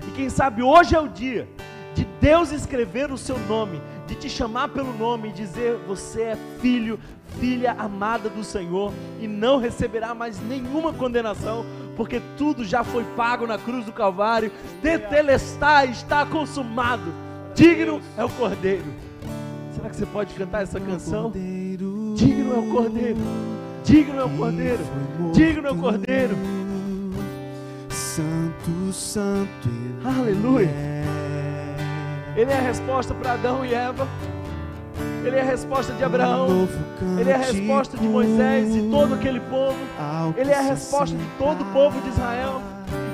E 0.08 0.10
quem 0.10 0.28
sabe 0.28 0.60
hoje 0.60 0.96
é 0.96 0.98
o 0.98 1.06
dia 1.06 1.48
de 1.94 2.04
Deus 2.20 2.50
escrever 2.50 3.12
o 3.12 3.16
seu 3.16 3.38
nome, 3.38 3.80
de 4.08 4.16
te 4.16 4.28
chamar 4.28 4.70
pelo 4.70 4.92
nome 4.92 5.28
e 5.28 5.32
dizer: 5.32 5.76
Você 5.86 6.22
é 6.22 6.38
filho, 6.60 6.98
filha 7.38 7.76
amada 7.78 8.28
do 8.28 8.42
Senhor, 8.42 8.92
e 9.20 9.28
não 9.28 9.58
receberá 9.58 10.12
mais 10.12 10.40
nenhuma 10.40 10.92
condenação, 10.92 11.64
porque 11.96 12.20
tudo 12.36 12.64
já 12.64 12.82
foi 12.82 13.04
pago 13.14 13.46
na 13.46 13.56
cruz 13.56 13.86
do 13.86 13.92
Calvário. 13.92 14.50
Tetelestai, 14.82 15.90
está 15.90 16.26
consumado. 16.26 17.33
Digno 17.54 18.00
é 18.16 18.24
o 18.24 18.28
Cordeiro. 18.28 18.84
Será 19.74 19.88
que 19.88 19.96
você 19.96 20.06
pode 20.06 20.34
cantar 20.34 20.64
essa 20.64 20.80
canção? 20.80 21.30
Digno 21.30 22.54
é 22.54 22.58
o 22.58 22.72
Cordeiro. 22.72 23.18
Digno 23.84 24.20
é 24.20 24.24
o 24.24 24.30
Cordeiro. 24.30 24.84
Digno 25.32 25.68
é 25.68 25.70
o 25.70 25.76
Cordeiro. 25.76 26.36
Santo, 27.90 28.92
Santo. 28.92 29.68
Aleluia. 30.04 30.68
Ele 32.36 32.50
é 32.50 32.58
a 32.58 32.62
resposta 32.62 33.14
para 33.14 33.34
Adão 33.34 33.64
e 33.64 33.72
Eva. 33.72 34.08
Ele 35.24 35.36
é 35.36 35.40
a 35.40 35.44
resposta 35.44 35.92
de 35.92 36.02
Abraão. 36.02 36.68
Ele 37.18 37.30
é 37.30 37.34
a 37.34 37.38
resposta 37.38 37.96
de 37.96 38.08
Moisés 38.08 38.74
e 38.74 38.82
todo 38.90 39.14
aquele 39.14 39.38
povo. 39.40 39.78
Ele 40.36 40.50
é 40.50 40.58
a 40.58 40.62
resposta 40.62 41.16
de 41.16 41.24
todo 41.38 41.62
o 41.62 41.72
povo 41.72 42.00
de 42.00 42.08
Israel. 42.08 42.60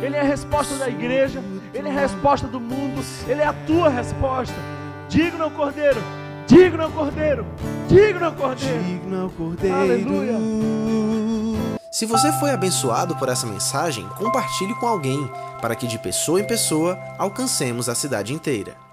Ele 0.02 0.16
é 0.16 0.20
a 0.20 0.24
resposta 0.24 0.74
da 0.76 0.88
igreja. 0.88 1.42
Ele 1.74 1.88
é 1.88 1.90
a 1.90 2.00
resposta 2.00 2.46
do 2.46 2.58
mundo. 2.58 3.02
Ele 3.28 3.40
é 3.40 3.46
a 3.46 3.52
tua 3.52 3.88
resposta. 3.88 4.54
Digno 5.08 5.42
é 5.42 5.46
o 5.46 5.50
Cordeiro. 5.50 6.02
Digno 6.46 6.82
é 6.82 6.86
o 6.86 6.90
Cordeiro. 6.90 7.46
Digno 7.88 8.24
é 8.24 8.28
o 8.28 8.32
Cordeiro. 8.32 8.82
Digno 8.82 9.16
é 9.16 9.24
o 9.24 9.30
Cordeiro. 9.30 9.76
Aleluia. 9.76 10.38
Se 11.90 12.06
você 12.06 12.32
foi 12.34 12.50
abençoado 12.50 13.16
por 13.16 13.28
essa 13.28 13.46
mensagem, 13.46 14.08
compartilhe 14.16 14.74
com 14.76 14.86
alguém, 14.86 15.30
para 15.60 15.74
que 15.74 15.86
de 15.86 15.98
pessoa 15.98 16.40
em 16.40 16.46
pessoa 16.46 16.98
alcancemos 17.18 17.88
a 17.88 17.94
cidade 17.94 18.32
inteira. 18.32 18.89